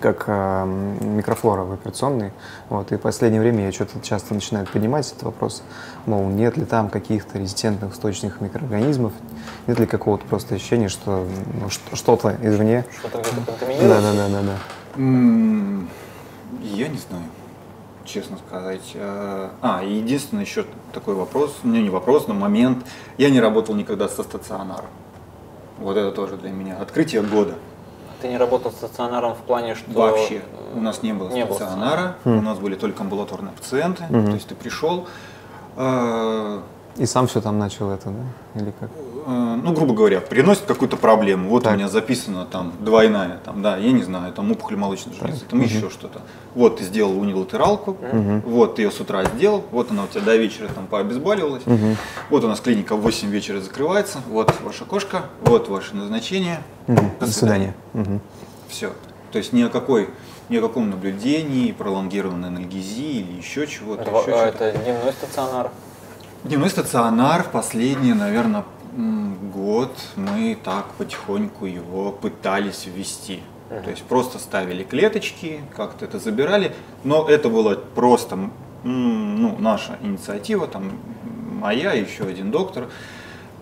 [0.00, 0.64] как э,
[1.00, 2.32] микрофлора в операционной.
[2.70, 5.62] Вот, и в последнее время я что-то часто начинаю поднимать этот вопрос,
[6.06, 9.12] мол, нет ли там каких-то резистентных источников микроорганизмов,
[9.68, 11.24] нет ли какого-то просто ощущения, что
[11.60, 12.84] ну, что-то извне.
[12.98, 13.88] Что-то где-то контаминируется?
[13.88, 14.42] Да, да, да, да.
[14.42, 15.98] да.
[16.62, 17.24] Я не знаю,
[18.04, 18.92] честно сказать.
[18.94, 22.86] А, а единственный еще такой вопрос, ну не вопрос, но момент.
[23.16, 24.90] Я не работал никогда со стационаром.
[25.78, 27.54] Вот это тоже для меня открытие года.
[28.20, 29.90] Ты не работал стационаром в плане, что...
[29.92, 30.42] Вообще.
[30.74, 32.38] У нас не было не стационара, было.
[32.38, 34.04] у нас были только амбулаторные пациенты.
[34.10, 34.26] Угу.
[34.26, 35.06] То есть ты пришел...
[36.98, 38.60] И сам все там начал это, да?
[38.60, 38.90] Или как?
[39.26, 41.48] Э, ну, грубо говоря, приносит какую-то проблему.
[41.48, 41.74] Вот так.
[41.74, 45.60] у меня записано там двойная, там, да, я не знаю, там опухоль молочной железы, там
[45.60, 45.68] угу.
[45.68, 46.22] еще что-то.
[46.54, 48.50] Вот ты сделал унилатералку, угу.
[48.50, 51.62] вот ты ее с утра сделал, вот она у тебя до вечера там пообезболивалась.
[51.66, 51.96] Угу.
[52.30, 56.62] Вот у нас клиника в 8 вечера закрывается, вот ваша кошка, вот ваше назначение.
[56.88, 57.02] Угу.
[57.20, 57.74] До свидания.
[57.94, 58.20] Угу.
[58.68, 58.92] Все.
[59.30, 60.08] То есть ни о какой
[60.48, 64.02] ни о каком наблюдении, пролонгированной анальгезии или еще чего-то.
[64.02, 65.70] Это, еще а это дневной стационар?
[66.44, 68.64] Дневной стационар последний, наверное,
[69.52, 73.42] год мы так потихоньку его пытались ввести.
[73.70, 73.82] Uh-huh.
[73.82, 78.50] То есть просто ставили клеточки, как-то это забирали, но это было просто
[78.84, 80.92] ну, наша инициатива, там
[81.60, 82.88] моя, еще один доктор.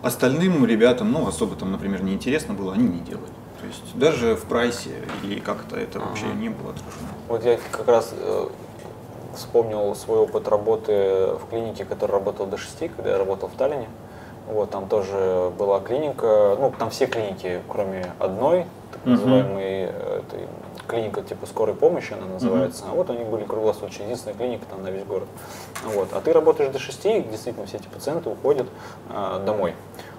[0.03, 3.33] Остальным ребятам, ну, особо там, например, неинтересно было, они не делали.
[3.61, 4.91] То есть даже в прайсе
[5.23, 6.09] или как-то это ага.
[6.09, 7.09] вообще не было отражено.
[7.27, 8.49] Вот я как раз э,
[9.37, 13.89] вспомнил свой опыт работы в клинике, который работал до 6, когда я работал в Таллине.
[14.49, 20.19] Вот, там тоже была клиника, ну, там все клиники, кроме одной, так называемой uh-huh.
[20.21, 20.49] этой,
[20.87, 22.85] клиника типа скорой помощи, она называется.
[22.85, 22.93] Uh-huh.
[22.93, 25.27] А вот они были круглосуточно, единственная клиника там на весь город.
[25.85, 26.09] Вот.
[26.13, 28.69] А ты работаешь до 6, действительно все эти пациенты уходят
[29.11, 29.75] э, домой.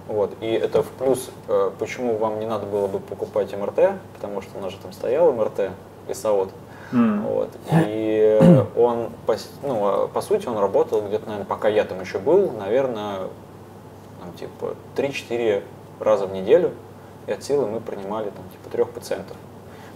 [0.07, 0.32] Вот.
[0.41, 4.57] И это в плюс, э, почему вам не надо было бы покупать МРТ, потому что
[4.57, 5.72] у нас же там стоял МРТ
[6.09, 6.49] и САОТ.
[6.92, 7.22] Mm.
[7.22, 7.50] Вот.
[7.86, 12.20] И он, по, ну, а, по сути, он работал где-то, наверное, пока я там еще
[12.20, 13.28] был, наверное,
[14.20, 15.64] там, типа 3-4
[16.00, 16.72] раза в неделю.
[17.28, 19.36] И от силы мы принимали там типа трех пациентов.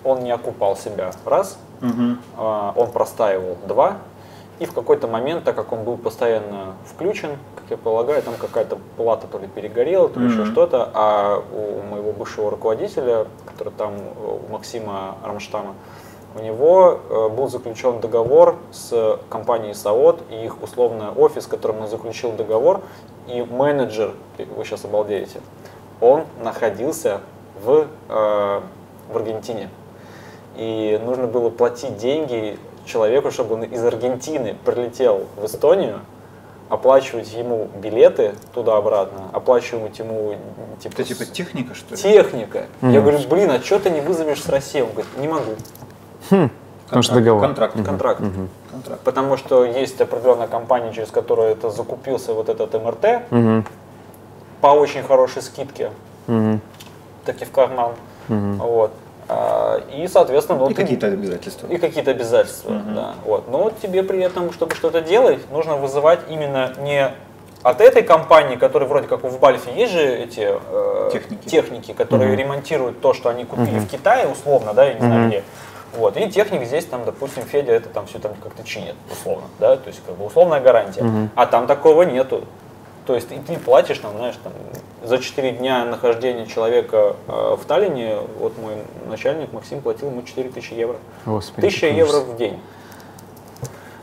[0.03, 2.73] Он не окупал себя раз, mm-hmm.
[2.75, 3.97] он простаивал два,
[4.61, 8.77] и в какой-то момент, так как он был постоянно включен, как я полагаю, там какая-то
[8.95, 10.31] плата то ли перегорела, то ли mm-hmm.
[10.31, 15.73] еще что-то, а у моего бывшего руководителя, который там, у Максима Рамштама,
[16.35, 21.81] у него э, был заключен договор с компанией САОТ и их условный офис, с которым
[21.81, 22.81] он заключил договор,
[23.27, 25.41] и менеджер, вы сейчас обалдеете,
[25.99, 27.21] он находился
[27.63, 28.61] в, э,
[29.09, 29.69] в Аргентине.
[30.55, 36.01] И нужно было платить деньги человеку, чтобы он из Аргентины прилетел в Эстонию,
[36.69, 40.35] оплачивать ему билеты туда-обратно, оплачивать ему
[40.81, 40.93] типа...
[40.93, 42.01] Это типа техника, что ли?
[42.01, 42.67] Техника.
[42.81, 42.93] Mm.
[42.93, 44.79] Я говорю, блин, а что ты не вызовешь с России?
[44.79, 45.51] Он говорит, не могу.
[46.31, 46.49] Хм.
[46.85, 47.41] Потому что договор.
[47.41, 47.75] Контракт.
[47.75, 47.85] Угу.
[47.85, 48.21] Контракт.
[48.21, 48.47] Угу.
[48.71, 49.01] контракт.
[49.03, 53.63] Потому что есть определенная компания, через которую это закупился вот этот МРТ угу.
[54.59, 55.91] по очень хорошей скидке.
[56.27, 56.59] Угу.
[57.25, 57.91] Таки в карман.
[58.27, 58.53] Угу.
[58.59, 58.91] Вот.
[59.29, 61.67] А, и, соответственно, ну, и какие-то обязательства.
[61.67, 62.91] И какие-то обязательства, угу.
[62.93, 63.13] да.
[63.23, 63.49] Вот.
[63.49, 67.11] Но тебе при этом, чтобы что-то делать, нужно вызывать именно не
[67.63, 71.47] от этой компании, которая вроде как в Бальфе есть же эти э, техники.
[71.47, 72.41] техники, которые угу.
[72.41, 73.85] ремонтируют то, что они купили угу.
[73.85, 75.05] в Китае, условно, да, я не угу.
[75.05, 75.43] знаю где.
[75.93, 76.17] Вот.
[76.17, 79.87] И техник здесь, там, допустим, Федя это там все там как-то чинит, условно, да, то
[79.87, 81.03] есть как бы условная гарантия.
[81.03, 81.29] Угу.
[81.35, 82.45] А там такого нету.
[83.05, 84.53] То есть и ты платишь, там, знаешь, там,
[85.03, 88.75] за 4 дня нахождения человека э, в Таллине, вот мой
[89.07, 90.97] начальник Максим платил ему 4000 евро.
[91.25, 92.59] Господи, 1000 евро в день.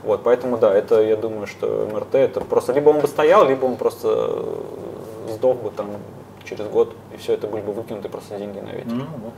[0.02, 3.66] Вот, поэтому да, это я думаю, что МРТ это просто либо он бы стоял, либо
[3.66, 5.90] он просто э, сдох бы там
[6.44, 8.92] через год, и все это были бы выкинуты просто деньги на ветер.
[8.92, 9.32] Ну, вот.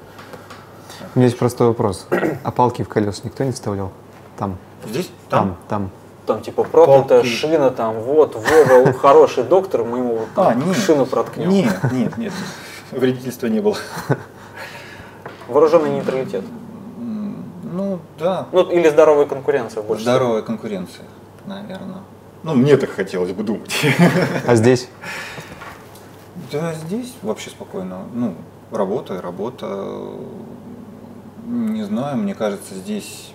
[1.15, 2.07] У меня есть простой вопрос.
[2.45, 3.93] А палки в колес никто не вставлял?
[4.39, 4.57] Там.
[4.87, 5.11] Здесь?
[5.29, 5.91] Там, там
[6.31, 7.27] там типа проклятая Палки.
[7.27, 11.49] шина, там вот, Вова, хороший доктор, мы ему а, нет, шину проткнем.
[11.49, 12.33] Нет, нет, нет,
[12.93, 13.77] вредительства не было.
[15.49, 16.45] Вооруженный нейтралитет.
[16.99, 18.47] Ну, да.
[18.53, 20.05] Ну, или здоровая конкуренция больше.
[20.05, 21.05] Здоровая конкуренция,
[21.47, 22.03] наверное.
[22.45, 23.75] Ну, мне так хотелось бы думать.
[24.47, 24.89] А здесь?
[26.53, 28.03] Да, здесь вообще спокойно.
[28.13, 28.35] Ну,
[28.71, 29.67] работа работа.
[31.47, 33.31] Не знаю, мне кажется, здесь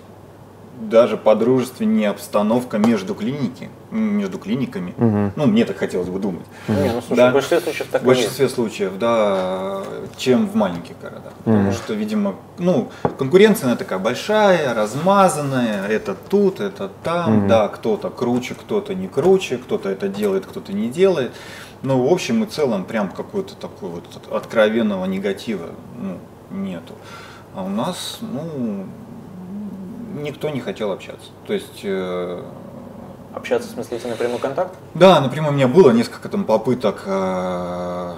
[0.79, 4.93] даже подружественнее обстановка между клиники, между клиниками.
[4.97, 5.31] Угу.
[5.35, 6.45] Ну, мне так хотелось бы думать.
[6.67, 6.77] Угу.
[6.77, 8.55] Не, ну, слушай, да, в большинстве случаев так В большинстве есть.
[8.55, 9.83] случаев, да,
[10.17, 11.33] чем в маленьких городах.
[11.45, 11.51] Угу.
[11.51, 17.47] Потому что, видимо, ну, конкуренция она такая большая, размазанная, это тут, это там, угу.
[17.47, 21.31] да, кто-то круче, кто-то не круче, кто-то это делает, кто-то не делает.
[21.83, 25.67] Но в общем и целом прям какого-то такого вот откровенного негатива
[26.01, 26.17] ну,
[26.49, 26.93] нету.
[27.55, 28.85] А у нас, ну,
[30.21, 31.29] никто не хотел общаться.
[31.47, 32.43] То есть э,
[33.35, 34.73] Общаться в смысле идти на прямой контакт?
[34.93, 38.15] Да, например, у меня было несколько там попыток э,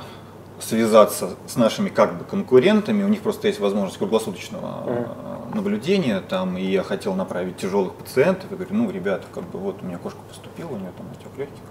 [0.59, 3.03] связаться с нашими как бы конкурентами.
[3.03, 5.55] У них просто есть возможность круглосуточного mm-hmm.
[5.55, 8.51] наблюдения там, и я хотел направить тяжелых пациентов.
[8.51, 11.35] И говорю, ну, ребята, как бы вот у меня кошка поступила, у нее там отек
[11.35, 11.63] легких,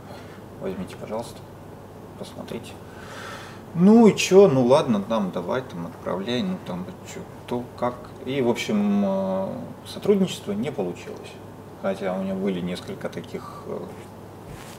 [0.60, 1.38] возьмите, пожалуйста,
[2.18, 2.72] посмотрите.
[3.74, 7.94] Ну и чё, ну ладно, там давай, там отправляй, ну там что, то как.
[8.24, 9.47] И, в общем, э,
[9.86, 11.32] сотрудничество не получилось.
[11.82, 13.78] Хотя у меня были несколько таких э,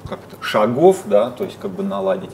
[0.07, 2.31] как это, шагов, да, то есть как бы наладить.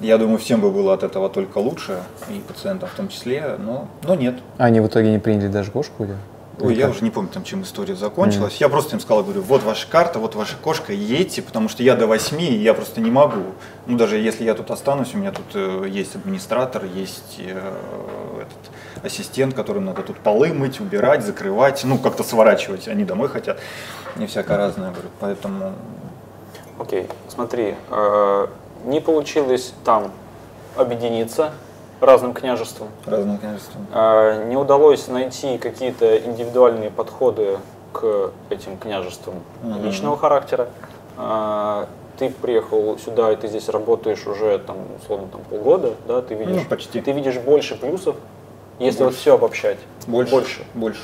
[0.00, 3.88] Я думаю, всем бы было от этого только лучше, и пациентам в том числе, но,
[4.04, 4.36] но нет.
[4.56, 6.04] А они в итоге не приняли даже кошку?
[6.04, 6.16] Или?
[6.60, 8.54] Ой, я уже не помню, там, чем история закончилась.
[8.54, 8.60] Mm.
[8.60, 11.94] Я просто им сказал, говорю, вот ваша карта, вот ваша кошка, едьте, потому что я
[11.94, 13.42] до восьми, и я просто не могу.
[13.86, 18.37] Ну, даже если я тут останусь, у меня тут э, есть администратор, есть э,
[19.02, 22.88] ассистент, которым надо тут полы мыть, убирать, закрывать, ну, как-то сворачивать.
[22.88, 23.58] Они домой хотят.
[24.16, 25.08] Не всякое разное, говорю.
[25.20, 25.72] Поэтому
[26.78, 28.46] окей, смотри, э,
[28.84, 30.10] не получилось там
[30.76, 31.52] объединиться
[32.00, 32.88] разным княжеством.
[33.06, 33.86] Разным княжеством.
[33.92, 37.58] Э, не удалось найти какие-то индивидуальные подходы
[37.92, 39.82] к этим княжествам Мгм.
[39.84, 40.68] личного характера.
[41.16, 41.86] Э,
[42.18, 46.62] ты приехал сюда, и ты здесь работаешь уже там, условно, там, полгода, да, ты видишь,
[46.62, 47.00] Ну, почти.
[47.00, 48.16] ты видишь больше плюсов,
[48.78, 49.78] если вот все обобщать.
[50.06, 50.32] Больше.
[50.32, 50.60] Больше.
[50.74, 51.00] Больше.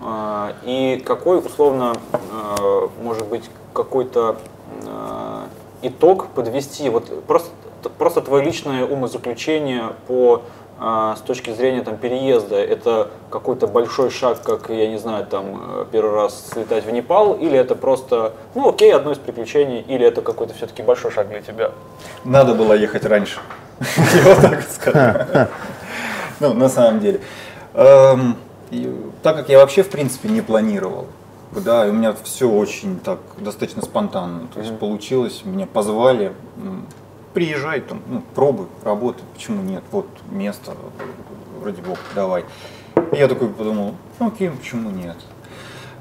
[0.00, 4.36] А, И какой, условно, э, может быть, какой-то
[4.84, 5.44] э,
[5.82, 6.88] итог подвести?
[6.88, 7.50] Вот просто,
[7.98, 10.42] просто твое личное умозаключение по
[10.80, 16.12] с точки зрения там, переезда, это какой-то большой шаг, как, я не знаю, там, первый
[16.12, 20.54] раз слетать в Непал, или это просто, ну окей, одно из приключений, или это какой-то
[20.54, 21.70] все-таки большой шаг для тебя?
[22.24, 23.38] Надо было ехать раньше.
[24.24, 25.48] Я вот так скажу.
[26.42, 27.20] Ну, на самом деле.
[27.74, 28.36] Эм,
[28.72, 31.06] и Так как я вообще, в принципе, не планировал,
[31.52, 34.48] да, и у меня все очень так, достаточно спонтанно.
[34.52, 36.32] То есть получилось, меня позвали,
[37.32, 40.72] приезжай, там, ну, пробуй, работай, почему нет, вот место,
[41.60, 42.44] вроде бог, давай.
[43.12, 45.16] И я такой подумал, ну окей, почему нет.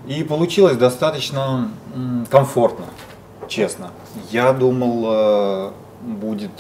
[0.08, 1.70] И получилось достаточно
[2.32, 2.86] комфортно,
[3.48, 3.92] честно.
[4.32, 5.72] Я думал, э,
[6.02, 6.52] будет,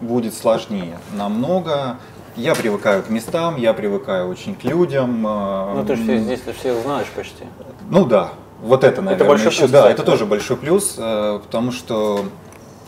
[0.00, 1.98] будет сложнее намного.
[2.36, 5.26] Я привыкаю к местам, я привыкаю очень к людям.
[5.26, 7.44] э, Ну ты же все здесь, ты всех знаешь почти.
[7.90, 8.30] ну да,
[8.62, 9.94] вот это, наверное, большой еще, плюс, да, кстати.
[9.94, 12.24] это тоже большой плюс, э, потому что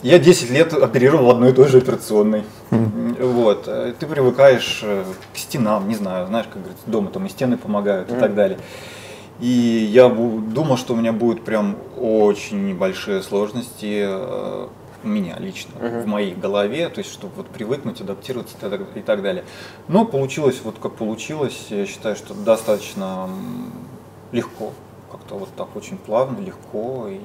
[0.01, 2.43] я 10 лет оперировал одной и той же операционной.
[2.71, 7.29] Вот, э, ты привыкаешь э, к стенам, не знаю, знаешь, как говорится, дома там и
[7.29, 8.59] стены помогают и так далее.
[9.39, 14.07] И я думал, что у меня будут прям очень небольшие сложности
[15.03, 18.55] у меня лично, в моей голове, то есть, чтобы вот привыкнуть, адаптироваться
[18.95, 19.43] и так, далее.
[19.87, 23.29] Но получилось вот как получилось, я считаю, что достаточно
[24.31, 24.71] легко,
[25.11, 27.19] как-то вот так очень плавно, легко и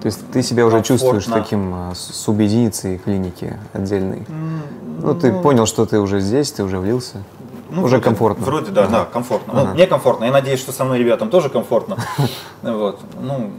[0.00, 1.42] То есть ты себя уже чувствуешь комфортно.
[1.42, 4.22] таким а, с- субъединицей клиники отдельной?
[4.28, 4.62] М,
[5.02, 7.22] Ну, ты понял, что ты уже здесь, ты уже влился?
[7.70, 8.44] Ну, уже вроде- комфортно?
[8.44, 9.52] Вроде, да, да, комфортно.
[9.54, 10.24] Ну, мне комфортно.
[10.24, 11.96] Я надеюсь, что со мной ребятам тоже комфортно.
[12.62, 13.00] Вот.
[13.20, 13.50] Ну,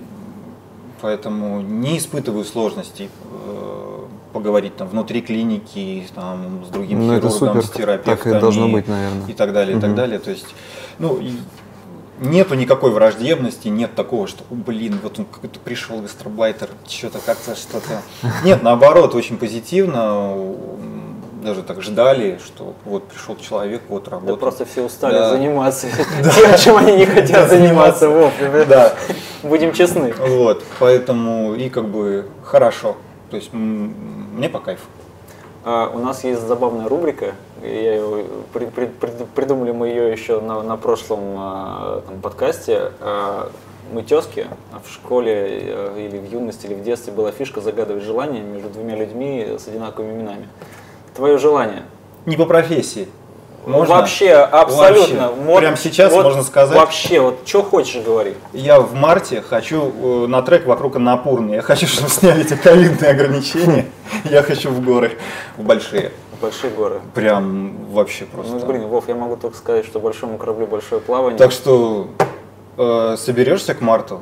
[1.04, 3.10] поэтому не испытываю сложностей
[3.46, 7.62] э, поговорить там внутри клиники, там, с другим Ну, хирургом, супер.
[7.62, 8.18] с терапевтом.
[8.18, 9.28] Так и должно быть, наверное.
[9.28, 10.18] И так далее, и так далее.
[10.20, 10.48] То есть,
[11.00, 11.20] ну,
[12.22, 17.54] нету никакой враждебности, нет такого, что, «О, блин, вот он какой-то пришел гастробайтер, что-то как-то
[17.56, 18.02] что-то.
[18.46, 20.34] Нет, наоборот, очень позитивно.
[21.44, 24.40] Даже так ждали, что вот пришел человек, вот Да работает.
[24.40, 25.30] просто все устали Да.
[25.30, 28.10] заниматься тем, чем они не хотят заниматься.
[28.10, 28.94] Вов, ребята, Да,
[29.50, 30.14] будем честны.
[30.14, 32.96] вот, поэтому и как бы хорошо.
[33.30, 34.86] То есть мне по кайфу.
[35.66, 37.34] А, У нас есть забавная рубрика.
[37.62, 42.92] Я ее, при- при- при- придумали мы ее еще на, на прошлом а, там, подкасте.
[43.00, 43.50] А,
[43.92, 48.02] Мы тески, а в школе э, или в юности, или в детстве была фишка загадывать
[48.04, 50.48] желание между двумя людьми с одинаковыми именами.
[51.16, 51.84] Твое желание.
[52.26, 53.08] Не по профессии.
[53.66, 53.96] Можно?
[53.96, 55.30] Вообще, абсолютно.
[55.30, 55.42] Вообще.
[55.46, 56.78] Вот- Прямо сейчас вот можно сказать.
[56.78, 58.34] Вообще, вот что хочешь говори.
[58.52, 59.92] Я в марте хочу
[60.24, 61.54] э, на трек вокруг Анапурны.
[61.56, 63.86] Я хочу, чтобы сняли эти ковидные ограничения.
[64.26, 65.14] Я хочу в горы,
[65.58, 66.12] в большие.
[66.42, 67.00] Большие горы.
[67.14, 68.66] Прям вообще Ну, просто.
[68.66, 71.38] блин, Вов, я могу только сказать, что большому кораблю большое плавание.
[71.38, 72.08] Так что
[72.78, 74.22] э, соберешься к марту?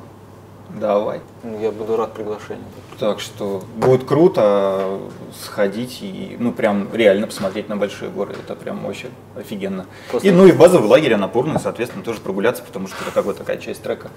[0.69, 1.19] Давай.
[1.43, 2.63] Ну, Я буду рад приглашению.
[3.02, 4.99] Так что будет круто
[5.43, 8.36] сходить и, ну, прям реально посмотреть на большие горы.
[8.39, 9.88] Это прям вообще офигенно.
[10.12, 13.26] После- И, ну, и в базовый лагерь Анапурны, соответственно, тоже прогуляться, потому что это как
[13.26, 14.12] бы такая часть трека.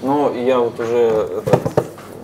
[0.00, 1.60] Ну, я вот уже, это,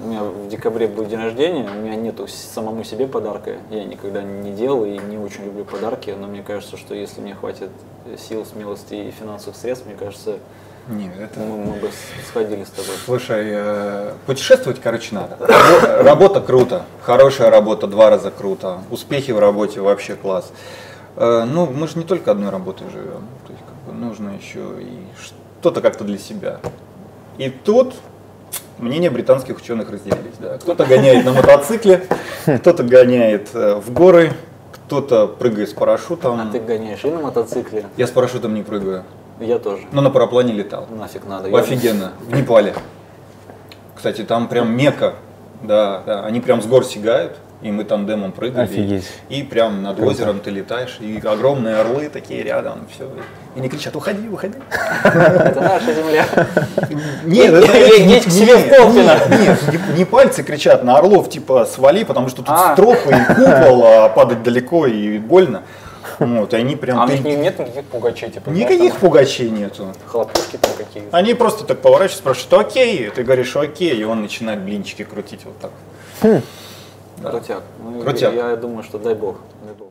[0.02, 4.22] у меня в декабре будет день рождения, у меня нету самому себе подарка, я никогда
[4.22, 7.68] не делал и не очень люблю подарки, но мне кажется, что если мне хватит
[8.16, 10.38] сил, смелости и финансовых средств, мне кажется,
[10.88, 11.40] Нет, это...
[11.40, 12.94] мы, с- сходили с тобой.
[13.04, 15.36] Слушай, э, путешествовать, короче, надо.
[15.40, 20.50] Рабо- Работа круто, хорошая работа два раза круто, успехи в работе вообще класс.
[21.16, 24.60] Э, Ну, мы же не только одной работой живем, то есть как бы нужно еще
[24.80, 24.98] и
[25.60, 26.60] что-то как-то для себя.
[27.36, 27.94] И тут
[28.78, 30.36] мнения британских ученых разделились.
[30.38, 30.56] Да.
[30.58, 32.06] Кто-то гоняет на мотоцикле,
[32.60, 34.32] кто-то гоняет э, в горы,
[34.72, 36.40] кто-то прыгает с парашютом.
[36.40, 37.84] А ты гоняешь и на мотоцикле?
[37.98, 39.04] Я с парашютом не прыгаю,
[39.40, 39.82] Я тоже.
[39.92, 40.86] но на параплане летал.
[40.90, 41.48] Нафиг надо.
[41.48, 42.12] Я- Офигенно.
[42.20, 42.74] В Непале.
[43.94, 45.14] Кстати, там прям мека.
[45.62, 46.24] Да, да.
[46.24, 48.64] Они прям с гор сигают, и мы тандемом прыгали.
[48.64, 49.08] Офигеть.
[49.28, 53.04] И прям над озером ты летаешь, и огромные орлы такие рядом, все.
[53.56, 54.54] И они кричат, уходи, уходи.
[55.04, 56.24] Это наша земля.
[57.24, 59.18] Нет, это не- к себе в нет, Колпино.
[59.30, 62.74] Нет, нет, не- не пальцы кричат на орлов, типа свали, потому что тут А.
[62.74, 65.62] стропы и купол, а падать далеко и больно.
[66.18, 66.98] Вот, и они прям...
[66.98, 68.50] А у них не- нет никаких пугачей, типа?
[68.50, 69.84] Никаких пугачей нету.
[69.84, 71.16] там Хлопушки там какие-то.
[71.16, 75.54] Они просто так поворачиваются, спрашивают, окей, ты говоришь окей, и он начинает блинчики крутить вот
[75.58, 75.70] так.
[77.22, 77.62] Крутяк.
[77.82, 78.34] Ну, Крутяк.
[78.34, 79.36] Я думаю, что дай бог.
[79.64, 79.88] Дай бог.